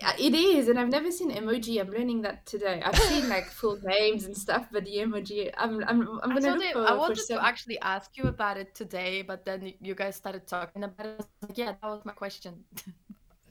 It 0.02 0.34
is, 0.34 0.68
and 0.70 0.80
I've 0.80 0.90
never 0.90 1.12
seen 1.12 1.32
emoji. 1.32 1.80
I'm 1.80 1.90
learning 1.90 2.24
that 2.24 2.46
today. 2.46 2.82
I've 2.84 2.98
seen 2.98 3.30
like 3.30 3.46
full 3.60 3.80
names 3.84 4.26
and 4.26 4.36
stuff, 4.36 4.68
but 4.72 4.86
the 4.86 4.98
emoji, 4.98 5.52
I'm, 5.58 5.84
I'm, 5.88 6.20
I'm 6.24 6.34
gonna. 6.34 6.50
I, 6.50 6.56
look 6.56 6.74
for, 6.74 6.88
I 6.88 6.94
wanted 6.94 7.20
some... 7.20 7.38
to 7.38 7.46
actually 7.46 7.80
ask 7.80 8.18
you 8.18 8.24
about 8.26 8.58
it 8.58 8.74
today, 8.74 9.22
but 9.22 9.46
then 9.46 9.74
you 9.82 9.96
guys 9.96 10.16
started 10.16 10.48
talking 10.48 10.84
about 10.84 11.06
it. 11.06 11.26
Like, 11.42 11.58
yeah, 11.58 11.74
that 11.82 11.84
was 11.84 12.04
my 12.06 12.12
question. 12.12 12.64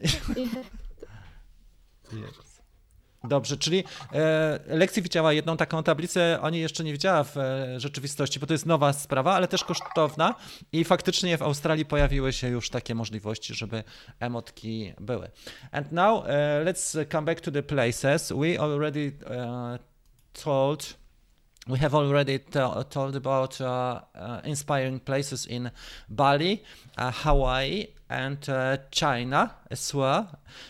yes. 0.36 0.54
Dobrze, 3.24 3.56
czyli 3.56 3.84
e, 4.12 4.58
Lekcji 4.66 5.02
widziała 5.02 5.32
jedną 5.32 5.56
taką 5.56 5.82
tablicę, 5.82 6.38
o 6.40 6.50
niej 6.50 6.62
jeszcze 6.62 6.84
nie 6.84 6.92
widziała 6.92 7.24
w 7.24 7.36
e, 7.36 7.80
rzeczywistości, 7.80 8.40
bo 8.40 8.46
to 8.46 8.54
jest 8.54 8.66
nowa 8.66 8.92
sprawa, 8.92 9.34
ale 9.34 9.48
też 9.48 9.64
kosztowna 9.64 10.34
i 10.72 10.84
faktycznie 10.84 11.38
w 11.38 11.42
Australii 11.42 11.84
pojawiły 11.84 12.32
się 12.32 12.48
już 12.48 12.70
takie 12.70 12.94
możliwości, 12.94 13.54
żeby 13.54 13.84
emotki 14.20 14.92
były. 15.00 15.30
And 15.72 15.92
now 15.92 16.20
uh, 16.20 16.28
let's 16.64 17.12
come 17.12 17.22
back 17.22 17.40
to 17.40 17.50
the 17.50 17.62
places. 17.62 18.32
We 18.32 18.60
already 18.60 19.12
uh, 19.26 19.78
told 20.44 21.02
we 21.66 21.78
have 21.78 21.94
already 21.94 22.40
told 22.90 23.16
about 23.16 23.60
uh, 23.60 24.00
uh, 24.14 24.40
inspiring 24.44 25.00
places 25.00 25.46
in 25.46 25.70
Bali, 26.08 26.62
uh, 26.98 27.12
Hawaii, 27.12 27.86
and 28.08 28.38
China 28.90 29.50
as 29.70 29.94
well, 29.94 30.26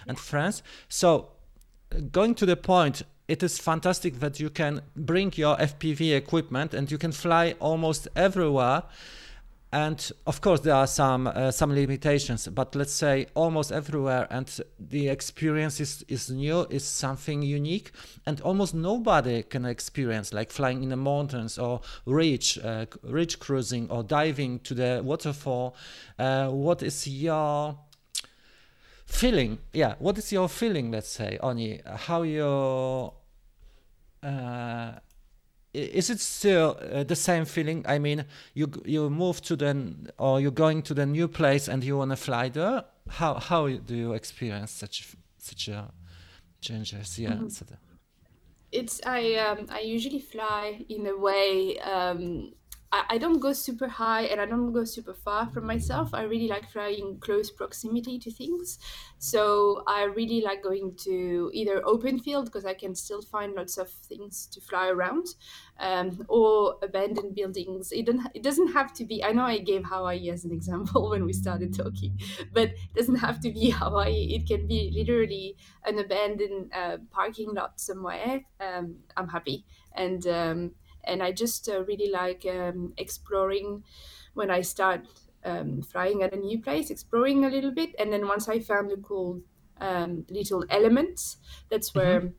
and 0.07 0.19
France. 0.19 0.63
So 0.89 1.33
going 2.11 2.35
to 2.37 2.47
the 2.47 2.57
point, 2.57 3.03
it 3.29 3.43
is 3.43 3.59
fantastic 3.59 4.21
that 4.21 4.41
you 4.41 4.51
can 4.51 4.83
bring 4.97 5.33
your 5.37 5.57
FPV 5.57 6.17
equipment 6.17 6.75
and 6.75 6.91
you 6.91 6.99
can 6.99 7.13
fly 7.13 7.55
almost 7.61 8.09
everywhere. 8.17 8.83
And 9.75 10.13
of 10.27 10.43
course, 10.43 10.61
there 10.61 10.75
are 10.75 10.87
some 10.87 11.27
uh, 11.27 11.51
some 11.51 11.75
limitations, 11.75 12.47
but 12.47 12.75
let's 12.75 12.93
say 12.93 13.29
almost 13.35 13.73
everywhere, 13.73 14.27
and 14.31 14.47
the 14.79 15.09
experience 15.09 15.81
is, 15.81 16.05
is 16.09 16.29
new, 16.29 16.67
is 16.69 16.85
something 16.85 17.41
unique, 17.41 17.91
and 18.27 18.39
almost 18.43 18.75
nobody 18.75 19.43
can 19.43 19.65
experience 19.65 20.35
like 20.35 20.51
flying 20.51 20.83
in 20.83 20.91
the 20.91 20.97
mountains 20.97 21.59
or 21.59 21.81
ridge, 22.05 22.59
uh, 22.63 22.85
ridge 23.03 23.39
cruising 23.39 23.89
or 23.89 24.03
diving 24.03 24.59
to 24.59 24.75
the 24.75 25.01
waterfall. 25.03 25.75
Uh, 26.19 26.49
what 26.49 26.83
is 26.83 27.09
your 27.09 27.79
feeling 29.21 29.59
yeah 29.73 29.95
what 29.99 30.19
is 30.19 30.33
your 30.33 30.49
feeling 30.49 30.91
let's 30.91 31.09
say 31.09 31.39
oni 31.43 31.81
how 32.09 32.23
you 32.23 33.13
uh, 34.23 34.93
is 35.75 36.11
it 36.11 36.21
still 36.21 36.79
uh, 36.93 37.03
the 37.03 37.17
same 37.17 37.45
feeling? 37.45 37.85
I 37.89 37.99
mean 37.99 38.25
you 38.55 38.71
you 38.85 39.09
move 39.09 39.41
to 39.43 39.57
the 39.57 39.95
or 40.19 40.41
you're 40.41 40.51
going 40.51 40.83
to 40.83 40.95
the 40.95 41.07
new 41.07 41.29
place 41.29 41.69
and 41.69 41.83
you 41.83 41.97
want 41.97 42.11
to 42.11 42.17
fly 42.17 42.49
there? 42.49 42.85
How 43.09 43.35
how 43.35 43.69
do 43.69 43.95
you 43.97 44.13
experience 44.13 44.71
such 44.73 45.17
such 45.39 45.69
a 45.69 45.91
changes? 46.61 47.19
Yeah 47.19 47.35
mm 47.35 47.49
-hmm. 47.49 47.77
it's 48.71 49.01
i 49.05 49.37
um, 49.37 49.59
i 49.71 49.97
usually 49.97 50.21
fly 50.21 50.85
in 50.89 51.07
a 51.07 51.17
way 51.29 51.79
um, 51.95 52.53
I, 52.93 53.19
don't 53.19 53.39
go 53.39 53.53
super 53.53 53.89
high 53.89 54.23
and 54.25 54.41
I 54.41 54.45
don't 54.45 54.73
go 54.73 54.85
super 54.85 55.15
far 55.15 55.49
from 55.49 55.67
myself. 55.67 56.13
I 56.13 56.23
really 56.25 56.49
like 56.49 56.71
flying 56.71 57.19
close 57.21 57.51
proximity 57.51 58.19
to 58.19 58.31
things. 58.31 58.79
So 59.19 59.83
I 59.87 60.05
really 60.05 60.43
like 60.43 60.63
going 60.63 60.95
to 61.05 61.51
either 61.55 61.81
open 61.87 62.19
field 62.19 62.47
because 62.47 62.67
I 62.67 62.75
can 62.75 62.95
still 62.95 63.23
find 63.23 63.55
lots 63.55 63.79
of 63.79 63.89
things 63.89 64.47
to 64.53 64.61
fly 64.61 64.89
around, 64.89 65.27
um, 65.81 66.25
or 66.29 66.77
abandoned 66.83 67.35
buildings. 67.35 67.93
It, 67.93 68.07
don't, 68.07 68.27
it 68.35 68.43
doesn't 68.43 68.73
have 68.73 68.93
to 68.95 69.05
be. 69.05 69.25
I 69.25 69.33
know 69.33 69.45
I 69.45 69.59
gave 69.59 69.85
Hawaii 69.85 70.29
as 70.29 70.45
an 70.45 70.53
example 70.53 71.11
when 71.11 71.25
we 71.25 71.33
started 71.33 71.75
talking, 71.75 72.21
but 72.53 72.69
it 72.69 72.95
doesn't 72.95 73.17
have 73.17 73.41
to 73.41 73.51
be 73.51 73.71
Hawaii. 73.79 74.35
It 74.35 74.47
can 74.47 74.67
be 74.67 74.93
literally 74.95 75.57
an 75.87 75.99
abandoned 75.99 76.71
uh, 76.75 76.99
parking 77.11 77.55
lot 77.55 77.81
somewhere. 77.81 78.43
Um, 78.61 78.97
I'm 79.17 79.29
happy, 79.29 79.65
and 79.95 80.27
um, 80.27 80.73
and 81.05 81.23
I 81.23 81.33
just 81.33 81.69
uh, 81.69 81.85
really 81.85 82.11
like 82.11 82.47
um, 82.47 82.93
exploring 82.97 83.85
when 84.35 84.51
I 84.51 84.63
start 84.63 85.07
um, 85.45 85.83
flying 85.83 86.23
at 86.23 86.33
a 86.33 86.37
new 86.37 86.61
place, 86.61 86.91
exploring 86.91 87.45
a 87.45 87.51
little 87.51 87.73
bit, 87.73 87.95
and 87.99 88.13
then 88.13 88.29
once 88.29 88.49
I 88.49 88.61
found 88.61 88.91
the 88.91 88.97
cool 88.97 89.43
um, 89.81 90.25
little 90.29 90.65
elements, 90.71 91.39
that's 91.71 91.95
where. 91.95 92.21
Mm-hmm. 92.21 92.37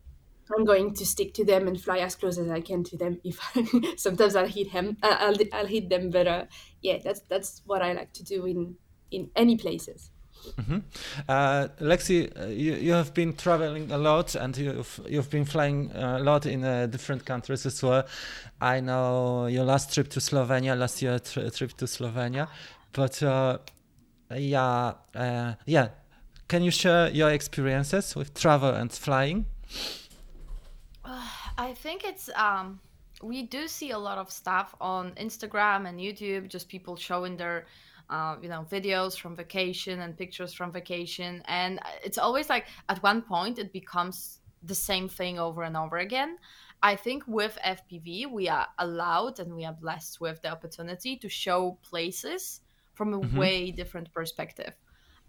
I'm 0.58 0.66
going 0.66 0.94
to 0.96 1.06
stick 1.06 1.34
to 1.36 1.46
them 1.46 1.70
and 1.70 1.80
fly 1.80 2.00
as 2.00 2.16
close 2.16 2.38
as 2.38 2.50
I 2.50 2.60
can 2.60 2.84
to 2.84 2.98
them. 2.98 3.22
If 3.24 3.40
I, 3.56 3.96
sometimes 3.96 4.36
I'll 4.36 4.46
hit 4.46 4.68
him, 4.68 4.98
uh, 5.02 5.16
I'll, 5.18 5.36
I'll 5.54 5.66
hit 5.66 5.90
them, 5.90 6.10
but 6.10 6.28
uh, 6.28 6.46
yeah, 6.82 6.98
that's 7.02 7.22
that's 7.30 7.62
what 7.66 7.82
I 7.82 7.94
like 7.94 8.12
to 8.14 8.26
do 8.26 8.46
in 8.46 8.76
in 9.10 9.32
any 9.38 9.56
places. 9.56 10.12
Mm-hmm. 10.58 10.78
Uh, 11.28 11.68
Lexi, 11.80 12.32
uh, 12.40 12.48
you, 12.48 12.74
you 12.74 12.94
have 12.94 13.14
been 13.14 13.34
traveling 13.34 13.92
a 13.92 13.98
lot 13.98 14.36
and 14.36 14.56
you've, 14.58 15.00
you've 15.08 15.30
been 15.30 15.46
flying 15.46 15.92
a 15.94 16.20
lot 16.20 16.46
in 16.46 16.64
uh, 16.64 16.88
different 16.88 17.26
countries 17.26 17.66
as 17.66 17.82
well. 17.82 18.06
I 18.62 18.80
know 18.80 19.48
your 19.48 19.64
last 19.64 19.94
trip 19.94 20.10
to 20.10 20.20
Slovenia, 20.20 20.78
last 20.78 21.02
year 21.02 21.20
tri- 21.20 21.50
trip 21.50 21.74
to 21.78 21.86
Slovenia, 21.86 22.48
but 22.92 23.22
uh, 23.24 23.58
yeah, 24.36 24.94
uh, 25.16 25.54
yeah. 25.66 25.90
Can 26.48 26.64
you 26.64 26.72
share 26.72 27.10
your 27.10 27.32
experiences 27.32 28.16
with 28.16 28.34
travel 28.34 28.70
and 28.70 28.92
flying? 28.92 29.46
I 31.58 31.74
think 31.74 32.04
it's 32.04 32.30
um, 32.36 32.80
we 33.22 33.44
do 33.44 33.68
see 33.68 33.92
a 33.92 33.98
lot 33.98 34.18
of 34.18 34.30
stuff 34.32 34.76
on 34.82 35.12
Instagram 35.12 35.88
and 35.88 36.00
YouTube, 36.00 36.50
just 36.50 36.68
people 36.68 36.96
showing 36.96 37.38
their 37.38 37.66
uh, 38.10 38.36
you 38.42 38.50
know 38.50 38.66
videos 38.70 39.18
from 39.18 39.36
vacation 39.36 40.02
and 40.02 40.18
pictures 40.18 40.54
from 40.54 40.72
vacation 40.72 41.42
and 41.48 41.80
it's 42.04 42.18
always 42.18 42.50
like 42.50 42.66
at 42.90 43.02
one 43.02 43.22
point 43.22 43.60
it 43.60 43.72
becomes 43.74 44.40
the 44.64 44.76
same 44.76 45.10
thing 45.10 45.40
over 45.40 45.64
and 45.64 45.76
over 45.76 45.98
again. 45.98 46.38
I 46.82 46.96
think 46.96 47.24
with 47.28 47.58
FPV, 47.66 48.30
we 48.32 48.50
are 48.50 48.68
allowed 48.80 49.40
and 49.40 49.56
we 49.56 49.66
are 49.66 49.74
blessed 49.74 50.20
with 50.20 50.42
the 50.42 50.50
opportunity 50.50 51.16
to 51.18 51.30
show 51.30 51.78
places 51.82 52.62
from 52.94 53.14
a 53.14 53.20
mm-hmm. 53.20 53.38
way 53.38 53.72
different 53.72 54.12
perspective. 54.12 54.74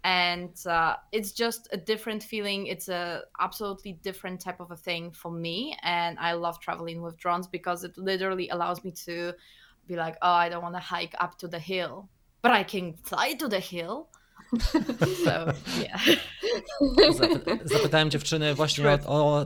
And 0.03 0.53
uh, 0.67 0.97
it's 1.11 1.31
just 1.31 1.67
a 1.71 1.77
different 1.77 2.21
feeling. 2.21 2.67
It's 2.67 2.89
a 2.89 3.23
absolutely 3.39 3.93
different 3.93 4.39
type 4.39 4.59
of 4.59 4.69
a 4.69 4.75
thing 4.75 5.11
for 5.11 5.31
me. 5.31 5.75
And 5.81 6.19
I 6.19 6.33
love 6.33 6.59
traveling 6.59 7.01
with 7.01 7.17
drones 7.17 7.47
because 7.47 7.83
it 7.83 7.97
literally 7.97 8.49
allows 8.49 8.83
me 8.83 8.91
to 9.05 9.33
be 9.87 9.95
like, 9.95 10.15
oh, 10.21 10.31
I 10.31 10.49
don't 10.49 10.61
want 10.61 10.75
to 10.75 10.79
hike 10.79 11.15
up 11.19 11.37
to 11.39 11.47
the 11.47 11.57
hill, 11.57 12.09
but 12.45 12.53
I 12.53 12.63
can 12.63 12.93
fly 12.93 13.33
to 13.39 13.49
the 13.49 13.59
hill 13.59 14.07
So, 15.25 15.31
yeah. 15.81 16.01
Zapytałem 17.63 18.11
dziewczyny 18.11 18.53
właśnie 18.53 18.89
o, 18.89 18.97
o, 19.07 19.45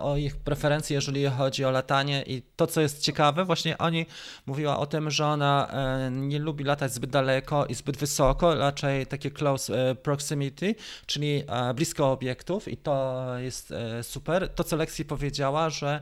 o, 0.00 0.16
ich 0.16 0.36
preferencje, 0.36 0.94
jeżeli 0.94 1.26
chodzi 1.26 1.64
o 1.64 1.70
latanie 1.70 2.22
i 2.26 2.42
to, 2.56 2.66
co 2.66 2.80
jest 2.80 3.02
ciekawe, 3.02 3.44
właśnie 3.44 3.78
oni 3.78 4.06
mówiła 4.46 4.78
o 4.78 4.86
tym, 4.86 5.10
że 5.10 5.26
ona 5.26 5.68
e, 5.70 6.10
nie 6.10 6.38
lubi 6.38 6.64
latać 6.64 6.92
zbyt 6.92 7.10
daleko 7.10 7.66
i 7.66 7.74
zbyt 7.74 7.96
wysoko, 7.96 8.54
raczej 8.54 9.06
takie 9.06 9.30
close 9.30 9.90
e, 9.90 9.94
proximity, 9.94 10.74
czyli 11.06 11.42
e, 11.48 11.74
blisko 11.74 12.12
obiektów 12.12 12.68
i 12.68 12.76
to 12.76 13.24
jest 13.38 13.74
super. 14.02 14.48
To, 14.48 14.64
co 14.64 14.76
Lexi 14.76 15.04
powiedziała, 15.04 15.70
że 15.70 16.00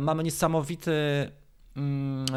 mamy 0.00 0.24
niesamowity 0.24 0.92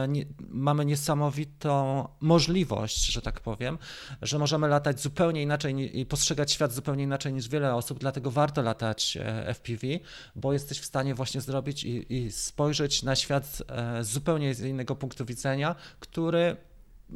nie, 0.08 0.26
mamy 0.50 0.86
niesamowitą 0.86 2.08
możliwość, 2.20 3.06
że 3.06 3.22
tak 3.22 3.40
powiem, 3.40 3.78
że 4.22 4.40
możemy 4.40 4.68
latać 4.68 5.02
zupełnie 5.02 5.42
inaczej 5.42 6.00
i 6.00 6.06
postrzegać 6.06 6.52
świat 6.52 6.74
zupełnie 6.74 7.04
inaczej 7.04 7.34
niż 7.34 7.50
wiele 7.50 7.76
osób, 7.76 8.00
dlatego 8.00 8.32
warto 8.32 8.62
latać 8.62 9.18
e, 9.18 9.54
FPV, 9.54 9.88
bo 10.36 10.54
jesteś 10.54 10.80
w 10.80 10.86
stanie 10.86 11.16
właśnie 11.16 11.42
zrobić 11.42 11.84
i, 11.84 12.14
i 12.14 12.32
spojrzeć 12.32 13.04
na 13.04 13.16
świat 13.16 13.64
e, 13.68 14.04
zupełnie 14.04 14.56
z 14.56 14.60
innego 14.62 14.96
punktu 14.96 15.26
widzenia, 15.26 15.76
który 16.00 16.58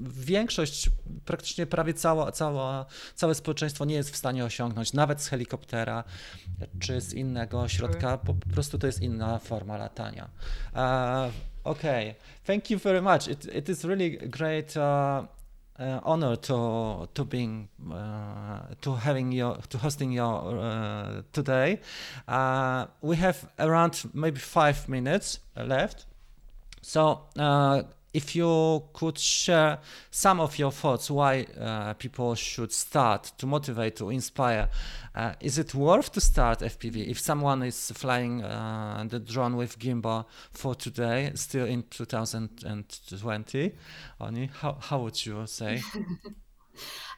większość, 0.04 0.90
praktycznie 1.26 1.66
prawie 1.66 1.94
cała, 1.94 2.32
cała, 2.32 2.86
całe 3.16 3.36
społeczeństwo 3.36 3.86
nie 3.86 3.96
jest 3.96 4.10
w 4.10 4.16
stanie 4.16 4.46
osiągnąć, 4.46 4.94
nawet 4.94 5.22
z 5.22 5.28
helikoptera 5.28 6.04
czy 6.80 7.02
z 7.02 7.14
innego 7.14 7.68
środka, 7.68 8.18
po 8.18 8.34
prostu 8.34 8.80
to 8.80 8.88
jest 8.88 9.02
inna 9.02 9.40
forma 9.40 9.78
latania. 9.78 10.30
Okay, 11.66 12.16
thank 12.44 12.70
you 12.70 12.78
very 12.78 13.02
much. 13.02 13.28
It, 13.28 13.46
it 13.48 13.70
is 13.70 13.84
really 13.86 14.12
great 14.12 14.78
uh, 14.78 15.24
uh, 15.80 16.00
honor 16.04 16.36
to 16.36 17.10
to 17.16 17.26
being 17.26 17.70
uh, 17.92 18.60
to 18.82 18.96
having 18.96 19.32
your 19.32 19.58
to 19.70 19.78
hosting 19.80 20.12
your 20.12 20.60
uh, 20.60 21.22
today. 21.34 21.80
Uh, 22.28 22.86
we 23.02 23.16
have 23.16 23.50
around 23.58 24.04
maybe 24.14 24.40
five 24.40 24.88
minutes 24.88 25.40
left, 25.58 26.06
so 26.82 27.22
uh, 27.38 27.82
if 28.16 28.36
you 28.36 28.84
could 28.94 29.20
share 29.20 29.80
some 30.10 30.40
of 30.40 30.58
your 30.58 30.72
thoughts 30.72 31.12
why 31.12 31.46
uh, 31.60 31.94
people 31.96 32.34
should 32.36 32.72
start 32.72 33.34
to 33.38 33.46
motivate 33.46 33.98
to 33.98 34.10
inspire. 34.10 34.70
Uh, 35.14 35.34
is 35.40 35.58
it 35.58 35.74
worth 35.74 36.12
to 36.12 36.22
start 36.22 36.60
fpv 36.60 37.08
if 37.08 37.20
someone 37.20 37.64
is 37.64 37.92
flying 37.92 38.44
uh, 38.44 39.04
the 39.08 39.20
drone 39.20 39.56
with 39.56 39.80
gimbal 39.80 40.26
for 40.52 40.76
today 40.76 41.32
still 41.36 41.66
in 41.66 41.84
2020 41.84 43.72
Oni, 44.20 44.50
how, 44.62 44.78
how 44.80 45.00
would 45.00 45.26
you 45.26 45.46
say? 45.46 45.82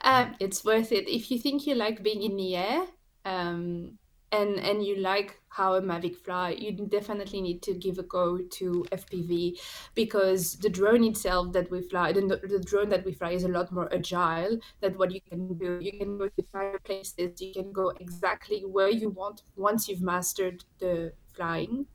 Um, 0.04 0.36
it's 0.40 0.64
worth 0.64 0.92
it. 0.92 1.10
If 1.10 1.32
you 1.32 1.40
think 1.40 1.66
you 1.66 1.74
like 1.74 2.04
being 2.04 2.22
in 2.22 2.38
the 2.38 2.56
air 2.56 2.86
um, 3.26 3.98
and 4.32 4.60
and 4.60 4.84
you 4.84 4.98
like 4.98 5.40
how 5.50 5.74
a 5.76 5.82
Mavic 5.82 6.16
fly, 6.18 6.52
you 6.52 6.72
definitely 6.72 7.42
need 7.42 7.62
to 7.64 7.74
give 7.74 7.98
a 7.98 8.04
go 8.04 8.38
to 8.38 8.86
FPV 8.92 9.60
because 9.96 10.56
the 10.58 10.70
drone 10.70 11.04
itself 11.04 11.52
that 11.54 11.72
we 11.72 11.82
fly, 11.82 12.12
the, 12.12 12.22
the 12.44 12.60
drone 12.60 12.90
that 12.90 13.04
we 13.06 13.12
fly 13.12 13.32
is 13.32 13.44
a 13.44 13.48
lot 13.48 13.72
more 13.72 13.92
agile 13.92 14.60
than 14.82 14.94
what 14.98 15.12
you 15.12 15.22
can 15.22 15.58
do. 15.58 15.80
You 15.82 15.94
can 15.94 16.18
go 16.18 16.28
to 16.28 16.44
fire 16.52 16.78
places, 16.84 17.42
you 17.42 17.54
can 17.54 17.72
go 17.72 17.90
exactly 18.00 18.66
where 18.66 18.90
you 18.90 19.10
want 19.10 19.42
once 19.56 19.88
you've 19.88 20.02
mastered 20.02 20.64
the 20.80 21.14
flying. 21.34 21.88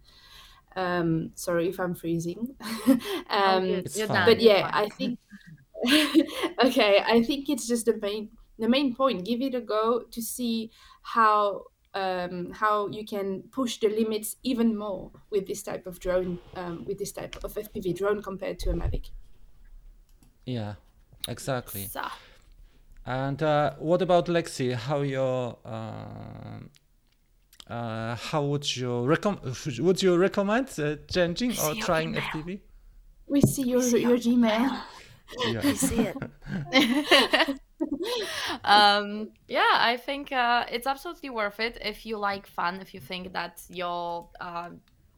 Um, 0.74 1.30
sorry 1.34 1.68
if 1.68 1.78
I'm 1.78 1.94
freezing. 1.94 2.56
um, 3.28 3.82
oh, 3.86 4.08
but 4.24 4.40
yeah, 4.40 4.70
I 4.72 4.88
think 4.88 5.18
okay, 6.64 7.02
I 7.06 7.22
think 7.22 7.48
it's 7.48 7.66
just 7.66 7.86
the 7.86 7.96
main 8.00 8.30
the 8.58 8.68
main 8.68 8.94
point. 8.94 9.24
Give 9.24 9.42
it 9.42 9.54
a 9.54 9.60
go 9.60 10.02
to 10.10 10.22
see 10.22 10.70
how 11.02 11.64
um, 11.94 12.52
how 12.52 12.88
you 12.88 13.04
can 13.04 13.42
push 13.50 13.78
the 13.78 13.88
limits 13.88 14.36
even 14.42 14.76
more 14.76 15.10
with 15.30 15.46
this 15.46 15.62
type 15.62 15.86
of 15.86 16.00
drone, 16.00 16.38
um, 16.56 16.84
with 16.86 16.98
this 16.98 17.12
type 17.12 17.36
of 17.44 17.54
FPV 17.54 17.96
drone 17.96 18.22
compared 18.22 18.58
to 18.60 18.70
a 18.70 18.74
Mavic. 18.74 19.10
Yeah, 20.46 20.74
exactly. 21.28 21.86
So. 21.86 22.02
And 23.04 23.42
uh, 23.42 23.74
what 23.78 24.00
about 24.00 24.26
Lexi? 24.26 24.74
How 24.74 25.00
your 25.00 25.58
uh, 25.64 26.60
uh, 27.68 28.16
how 28.16 28.44
would 28.44 28.76
you 28.76 29.04
recommend? 29.04 29.40
Would 29.80 30.02
you 30.02 30.16
recommend 30.16 30.68
uh, 30.78 30.96
changing 31.08 31.52
or 31.58 31.74
trying 31.76 32.14
FPV? 32.14 32.60
We 33.26 33.40
see 33.40 33.62
your 33.62 33.82
see 33.82 34.02
your 34.02 34.18
Gmail. 34.18 34.80
Yeah. 35.46 35.60
I 35.64 35.72
see 35.72 36.08
it. 36.10 37.58
um, 38.64 39.30
yeah, 39.48 39.74
I 39.74 39.96
think 39.96 40.32
uh, 40.32 40.64
it's 40.70 40.86
absolutely 40.86 41.30
worth 41.30 41.60
it 41.60 41.78
if 41.80 42.04
you 42.06 42.18
like 42.18 42.46
fun. 42.46 42.80
If 42.80 42.94
you 42.94 43.00
think 43.00 43.32
that 43.32 43.62
your 43.68 44.28
uh, 44.40 44.70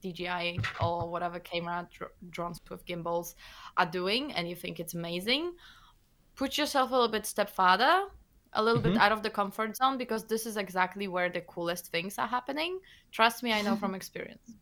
DJI 0.02 0.60
or 0.80 1.08
whatever 1.08 1.38
camera 1.40 1.88
dr- 1.96 2.12
drones 2.30 2.60
with 2.68 2.84
gimbals 2.86 3.34
are 3.76 3.86
doing, 3.86 4.32
and 4.32 4.48
you 4.48 4.56
think 4.56 4.80
it's 4.80 4.94
amazing, 4.94 5.52
put 6.36 6.58
yourself 6.58 6.90
a 6.90 6.94
little 6.94 7.08
bit 7.08 7.26
step 7.26 7.50
farther, 7.50 8.04
a 8.52 8.62
little 8.62 8.82
mm-hmm. 8.82 8.92
bit 8.92 9.00
out 9.00 9.12
of 9.12 9.22
the 9.22 9.30
comfort 9.30 9.76
zone, 9.76 9.98
because 9.98 10.24
this 10.24 10.46
is 10.46 10.56
exactly 10.56 11.08
where 11.08 11.30
the 11.30 11.40
coolest 11.42 11.88
things 11.88 12.18
are 12.18 12.28
happening. 12.28 12.78
Trust 13.12 13.42
me, 13.42 13.52
I 13.52 13.62
know 13.62 13.76
from 13.76 13.94
experience. 14.00 14.52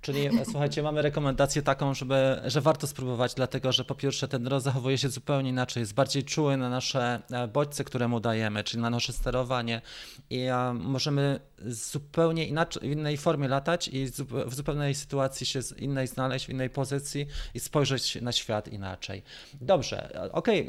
Czyli 0.00 0.26
e, 0.26 0.44
słuchajcie, 0.44 0.82
mamy 0.82 1.02
rekomendację 1.02 1.62
taką, 1.62 1.94
żeby, 1.94 2.40
że 2.44 2.60
warto 2.60 2.86
spróbować, 2.86 3.34
dlatego 3.34 3.72
że 3.72 3.84
po 3.84 3.94
pierwsze 3.94 4.28
ten 4.28 4.44
dron 4.44 4.60
zachowuje 4.60 4.98
się 4.98 5.08
zupełnie 5.08 5.50
inaczej, 5.50 5.80
jest 5.80 5.94
bardziej 5.94 6.24
czuły 6.24 6.56
na 6.56 6.70
nasze 6.70 7.22
e, 7.30 7.48
bodźce, 7.48 7.84
które 7.84 8.08
mu 8.08 8.20
dajemy, 8.20 8.64
czyli 8.64 8.82
na 8.82 8.90
nasze 8.90 9.12
sterowanie. 9.12 9.82
I 10.30 10.46
możemy 10.74 11.40
zupełnie 11.66 12.46
inaczej, 12.46 12.88
w 12.88 12.92
innej 12.92 13.16
formie 13.16 13.48
latać 13.48 13.88
i 13.88 14.06
w 14.46 14.54
zupełnej 14.54 14.94
sytuacji 14.94 15.46
się 15.46 15.60
innej 15.76 16.06
znaleźć, 16.06 16.46
w 16.46 16.50
innej 16.50 16.70
pozycji 16.70 17.26
i 17.54 17.60
spojrzeć 17.60 18.18
na 18.22 18.32
świat 18.32 18.68
inaczej. 18.68 19.22
Dobrze, 19.60 20.30
ok, 20.32 20.48
e, 20.48 20.62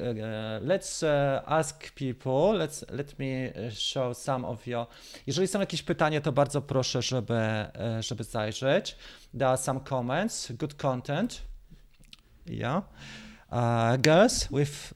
let's 0.63 1.05
ask 1.45 1.91
people, 1.91 2.65
let's, 2.65 2.91
let 2.91 3.19
me 3.19 3.53
show 3.71 4.17
some 4.17 4.47
of 4.47 4.67
your... 4.67 4.85
Jeżeli 5.27 5.47
są 5.47 5.59
jakieś 5.59 5.83
pytania, 5.83 6.21
to 6.21 6.31
bardzo 6.31 6.61
proszę, 6.61 7.01
żeby, 7.01 7.41
żeby 7.99 8.23
zajrzeć. 8.23 8.95
There 9.31 9.47
are 9.47 9.57
some 9.57 9.79
comments, 9.79 10.51
good 10.51 10.73
content. 10.73 11.41
Yeah. 12.45 12.83
Uh, 13.51 13.97
girls, 13.97 14.47
with 14.51 14.93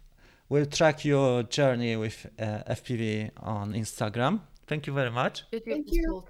we'll 0.49 0.65
track 0.65 1.05
your 1.05 1.43
journey 1.43 1.95
with 1.95 2.27
uh, 2.39 2.63
FPV 2.67 3.31
on 3.41 3.75
Instagram. 3.75 4.39
Thank 4.67 4.87
you 4.87 4.93
very 4.93 5.11
much. 5.11 5.45
Thank 5.51 5.91
you. 5.91 6.23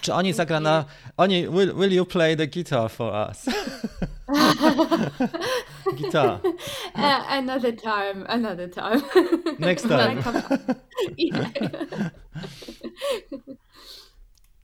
Czy 0.00 0.14
oni 0.14 0.32
zagra 0.32 0.60
na... 0.60 0.84
Oni, 1.16 1.48
will, 1.48 1.74
will 1.74 1.92
you 1.92 2.06
play 2.06 2.36
the 2.36 2.46
guitar 2.46 2.90
for 2.90 3.30
us? 3.30 3.44
guitar. 5.96 6.40
Uh, 6.94 7.24
another 7.30 7.72
time, 7.76 8.24
another 8.28 8.68
time. 8.68 9.02
Next 9.58 9.88
time. 9.88 10.22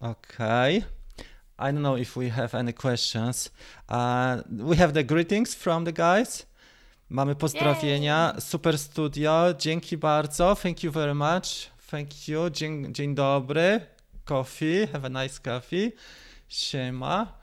okay. 0.02 0.84
I 1.58 1.72
don't 1.72 1.82
know 1.82 1.96
if 1.96 2.16
we 2.16 2.28
have 2.28 2.54
any 2.54 2.72
questions. 2.72 3.50
Uh, 3.88 4.42
we 4.50 4.76
have 4.76 4.92
the 4.92 5.02
greetings 5.02 5.54
from 5.54 5.84
the 5.84 5.92
guys. 5.92 6.46
Mamy 7.08 7.34
pozdrowienia. 7.34 8.32
Yay. 8.34 8.40
Super 8.40 8.78
studio. 8.78 9.54
Dzięki 9.58 9.96
bardzo. 9.96 10.56
Thank 10.56 10.84
you 10.84 10.92
very 10.92 11.14
much. 11.14 11.75
Thank 11.90 12.28
you. 12.28 12.50
Dzień, 12.50 12.94
dzień 12.94 13.14
dobry. 13.14 13.80
Coffee. 14.24 14.86
Have 14.92 15.06
a 15.06 15.08
nice 15.08 15.40
coffee. 15.40 15.92
Siema. 16.48 17.38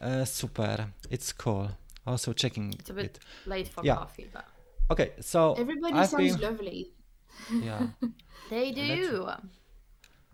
Uh, 0.00 0.28
super. 0.28 0.86
It's 1.10 1.32
cool. 1.32 1.68
Also 2.04 2.34
checking 2.34 2.74
It's 2.74 2.90
a 2.90 2.94
bit 2.94 3.16
it. 3.16 3.20
late 3.46 3.68
for 3.68 3.84
yeah. 3.84 3.96
coffee, 3.96 4.26
but 4.32 4.44
okay. 4.90 5.10
So 5.20 5.54
everybody 5.58 5.94
I've 5.94 6.08
sounds 6.08 6.36
been... 6.36 6.40
lovely. 6.40 6.92
Yeah, 7.50 7.86
they 8.50 8.72
do. 8.72 9.28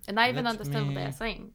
And 0.08 0.18
I 0.18 0.28
even 0.28 0.44
Let 0.44 0.50
understand 0.50 0.88
me... 0.88 0.94
what 0.94 1.00
they're 1.00 1.12
saying. 1.12 1.52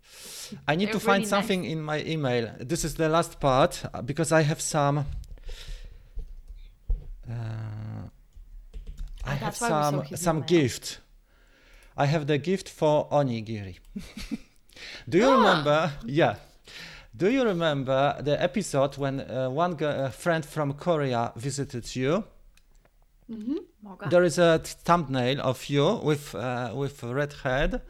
I 0.67 0.75
need 0.75 0.87
they're 0.87 0.93
to 0.93 0.99
find 0.99 1.19
really 1.19 1.29
something 1.29 1.61
nice. 1.61 1.71
in 1.71 1.81
my 1.81 2.03
email. 2.03 2.51
This 2.59 2.85
is 2.85 2.95
the 2.95 3.09
last 3.09 3.39
part 3.39 3.83
uh, 3.93 4.01
because 4.01 4.31
I 4.31 4.41
have 4.41 4.61
some. 4.61 5.05
Uh, 7.29 8.09
I 9.25 9.35
have 9.35 9.55
some 9.55 10.05
so 10.07 10.15
some 10.15 10.41
gift. 10.41 11.01
I 11.97 12.05
have 12.05 12.25
the 12.27 12.37
gift 12.37 12.69
for 12.69 13.07
onigiri. 13.11 13.77
Do 15.09 15.17
you 15.17 15.31
remember? 15.31 15.91
Yeah. 16.05 16.35
Do 17.15 17.29
you 17.31 17.43
remember 17.43 18.15
the 18.21 18.41
episode 18.41 18.97
when 18.97 19.19
uh, 19.21 19.49
one 19.49 19.75
g- 19.77 19.85
uh, 19.85 20.09
friend 20.09 20.45
from 20.45 20.73
Korea 20.73 21.31
visited 21.35 21.95
you? 21.95 22.23
Mogę. 23.83 24.09
There 24.09 24.23
is 24.23 24.37
a 24.37 24.59
thumbnail 24.59 25.41
of 25.41 25.65
you 25.69 25.99
with 26.03 26.35
uh, 26.35 26.71
with 26.75 27.03
a 27.03 27.13
red 27.13 27.33
head, 27.43 27.81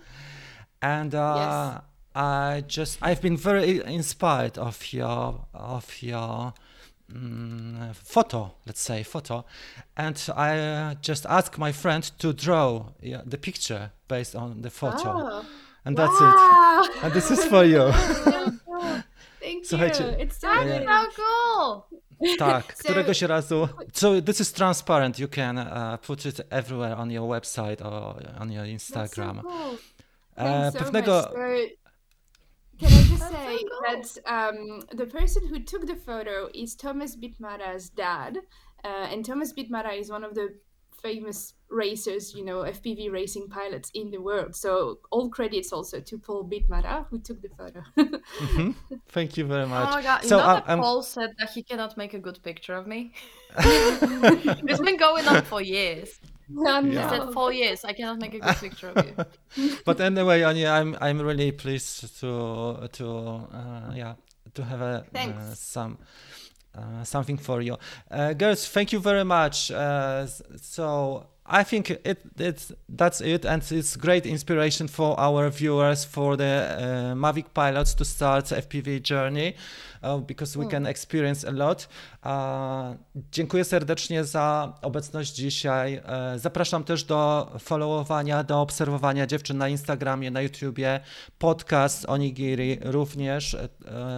and 0.82 1.14
uh, 1.14 1.20
Yes. 1.36 1.82
I 2.16 2.64
just 2.68 3.00
I've 3.02 3.22
been 3.22 3.38
very 3.38 3.82
inspired 3.86 4.58
of 4.58 4.94
your 4.94 5.46
of 5.54 6.02
your 6.02 6.54
mm, 7.14 7.94
photo, 7.96 8.52
let's 8.66 8.82
say 8.82 9.04
photo, 9.04 9.46
and 9.96 10.18
I 10.36 10.60
uh, 10.60 10.94
just 11.02 11.26
asked 11.26 11.58
my 11.58 11.72
friend 11.72 12.04
to 12.20 12.34
draw 12.34 12.86
the 13.02 13.38
picture 13.38 13.92
based 14.08 14.36
on 14.36 14.62
the 14.62 14.70
photo, 14.70 15.10
Oh, 15.10 15.46
and 15.86 15.98
that's 15.98 16.20
it. 16.22 16.36
And 17.04 17.14
this 17.14 17.32
is 17.32 17.46
for 17.46 17.64
you. 17.66 17.92
Thank 19.42 19.66
Słuchajcie, 19.66 20.04
you. 20.04 20.10
It's 20.24 20.40
so 20.40 20.48
ja- 20.48 20.64
good. 20.64 20.88
So 21.16 21.24
cool. 21.24 22.38
Tak, 22.38 22.74
So- 22.78 22.84
któregoś 22.84 23.22
razu. 23.22 23.68
So 23.94 24.22
this 24.22 24.40
is 24.42 24.54
transparent. 24.54 25.20
You 25.20 25.28
can 25.28 25.58
uh, 25.58 25.98
put 26.08 26.26
it 26.26 26.42
everywhere 26.52 26.96
on 26.98 27.12
your 27.12 27.28
website 27.30 27.82
or 27.86 28.16
on 28.40 28.52
your 28.52 28.66
That's 28.66 28.84
so 28.88 29.00
Instagram. 29.00 29.42
cool. 29.42 29.78
Thanks 30.36 30.74
so 30.80 30.86
pewnego. 30.86 31.16
much. 31.16 31.32
So, 31.32 31.38
can 32.80 32.88
I 32.88 32.90
just 32.90 33.20
That's 33.20 33.32
so 33.32 33.38
say 33.38 33.58
cool. 33.58 33.82
that 33.86 34.18
um, 34.26 34.82
the 34.98 35.06
person 35.08 35.48
who 35.50 35.60
took 35.64 35.86
the 35.88 35.96
photo 35.96 36.48
is 36.54 36.76
Thomas 36.76 37.16
Bitmatta's 37.16 37.90
dad, 37.90 38.38
uh, 38.84 39.12
and 39.12 39.26
Thomas 39.26 39.54
Bitmatta 39.54 39.94
is 40.00 40.10
one 40.12 40.24
of 40.24 40.34
the 40.36 40.50
famous 41.02 41.54
racers, 41.70 42.34
you 42.34 42.44
know, 42.46 42.60
FPV 42.64 43.12
racing 43.12 43.48
pilots 43.50 43.92
in 43.94 44.10
the 44.12 44.18
world. 44.20 44.56
So 44.56 45.00
all 45.12 45.30
credits 45.30 45.72
also 45.74 46.00
to 46.00 46.18
Paul 46.18 46.50
Bitmatta 46.50 47.06
who 47.10 47.20
took 47.20 47.42
the 47.42 47.50
photo. 47.50 47.82
Mhm. 47.98 48.76
Thank 49.10 49.38
you 49.38 49.46
very 49.46 49.68
much. 49.68 49.88
Oh 49.88 49.92
much. 49.92 49.96
my 49.96 50.02
god! 50.04 50.24
You 50.24 50.30
know 50.30 50.40
I- 50.40 50.54
that 50.56 50.70
I'm- 50.70 50.80
Paul 50.80 51.04
said 51.04 51.30
that 51.40 51.50
he 51.52 51.64
cannot 51.64 51.98
make 51.98 52.14
a 52.14 52.20
good 52.20 52.40
picture 52.44 52.76
of 52.76 52.88
me. 52.88 53.12
it's 53.58 54.82
been 54.82 54.98
going 54.98 55.26
on 55.28 55.42
for 55.44 55.62
years. 55.62 56.20
He 56.48 56.54
Yeah. 56.56 57.10
said 57.10 57.26
no. 57.26 57.32
four 57.34 57.52
years. 57.52 57.84
I 57.84 57.94
cannot 57.94 58.20
make 58.20 58.34
a 58.34 58.40
good 58.40 58.56
picture 58.56 58.90
of 58.96 59.06
you. 59.06 59.16
but 59.86 60.00
anyway, 60.00 60.44
Anya, 60.44 60.70
I'm 60.70 60.96
I'm 61.02 61.20
really 61.22 61.52
pleased 61.52 62.20
to 62.22 62.88
to 62.98 63.06
uh, 63.60 63.92
yeah 63.94 64.14
to 64.56 64.64
have 64.64 64.82
a 64.82 65.06
uh, 65.14 65.54
some 65.56 65.98
uh, 66.78 67.04
something 67.04 67.38
for 67.38 67.62
you, 67.62 67.78
uh, 68.12 68.34
girls. 68.34 68.68
Thank 68.68 68.92
you 68.92 69.00
very 69.00 69.24
much. 69.24 69.72
Uh, 69.72 70.28
so 70.62 71.28
I 71.46 71.64
think 71.64 71.92
it 71.92 72.20
it's 72.38 72.74
that's 72.90 73.22
it, 73.22 73.46
and 73.46 73.64
it's 73.72 73.96
great 73.96 74.26
inspiration 74.26 74.88
for 74.88 75.20
our 75.20 75.50
viewers 75.50 76.06
for 76.06 76.36
the 76.36 76.44
uh, 76.46 77.16
Mavic 77.16 77.54
pilots 77.54 77.94
to 77.96 78.06
start 78.06 78.46
FPV 78.46 79.02
journey 79.02 79.56
uh, 80.04 80.22
because 80.22 80.60
we 80.60 80.68
can 80.68 80.86
experience 80.86 81.48
a 81.48 81.52
lot. 81.52 81.88
Uh, 82.26 82.98
dziękuję 83.32 83.64
serdecznie 83.64 84.24
za 84.24 84.74
obecność 84.82 85.34
dzisiaj. 85.36 86.02
E, 86.06 86.40
Zapraszam 86.40 86.84
też 86.84 87.04
do 87.04 87.52
followowania, 87.60 88.44
do 88.44 88.62
obserwowania 88.62 89.28
dziewczyn 89.28 89.58
na 89.58 89.70
Instagramie, 89.70 90.32
na 90.32 90.42
YouTubie. 90.42 91.00
Podcast 91.40 92.06
Onigiri 92.10 92.80
również. 92.82 93.54
E, 93.54 93.70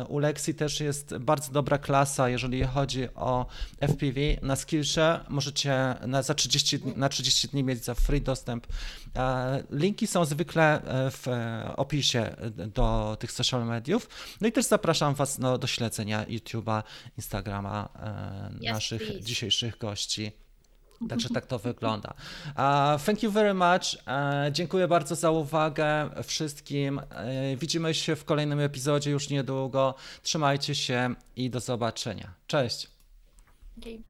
U 0.09 0.19
Lexi 0.19 0.55
też 0.55 0.79
jest 0.79 1.17
bardzo 1.17 1.51
dobra 1.51 1.77
klasa, 1.77 2.29
jeżeli 2.29 2.63
chodzi 2.63 3.07
o 3.15 3.45
FPV. 3.79 4.19
Na 4.41 4.55
Skillshare 4.55 5.19
możecie 5.29 5.95
na, 6.07 6.21
za 6.23 6.33
30, 6.33 6.79
dni- 6.79 6.97
na 6.97 7.09
30 7.09 7.47
dni 7.47 7.63
mieć 7.63 7.85
za 7.85 7.93
free 7.95 8.21
dostęp. 8.21 8.67
E, 9.15 9.63
Linki 9.71 10.07
są 10.07 10.25
zwykle 10.25 10.81
w 11.11 11.27
opisie 11.75 12.35
do 12.67 13.17
tych 13.19 13.31
social 13.31 13.65
mediów. 13.65 14.09
No 14.41 14.47
i 14.47 14.51
też 14.51 14.65
zapraszam 14.65 15.13
Was 15.15 15.39
no, 15.39 15.57
do 15.57 15.67
śledzenia 15.69 16.25
YouTube'a, 16.25 16.83
Instagrama 17.17 17.89
e, 17.95 18.65
Yes, 18.65 18.73
naszych 18.73 19.01
please. 19.01 19.21
dzisiejszych 19.21 19.77
gości. 19.77 20.31
Także 21.09 21.29
tak 21.29 21.45
to 21.45 21.59
wygląda. 21.69 22.13
Uh, 22.47 23.01
thank 23.05 23.23
you 23.23 23.31
very 23.31 23.53
much. 23.53 23.95
Uh, 24.07 24.51
dziękuję 24.51 24.87
bardzo 24.87 25.15
za 25.15 25.31
uwagę 25.31 26.09
wszystkim. 26.23 26.97
Uh, 26.97 27.59
widzimy 27.59 27.93
się 27.93 28.15
w 28.15 28.25
kolejnym 28.25 28.59
epizodzie 28.59 29.11
już 29.11 29.29
niedługo. 29.29 29.95
Trzymajcie 30.21 30.75
się 30.75 31.15
i 31.35 31.49
do 31.49 31.59
zobaczenia. 31.59 32.33
Cześć. 32.47 32.87
Okay. 33.79 34.08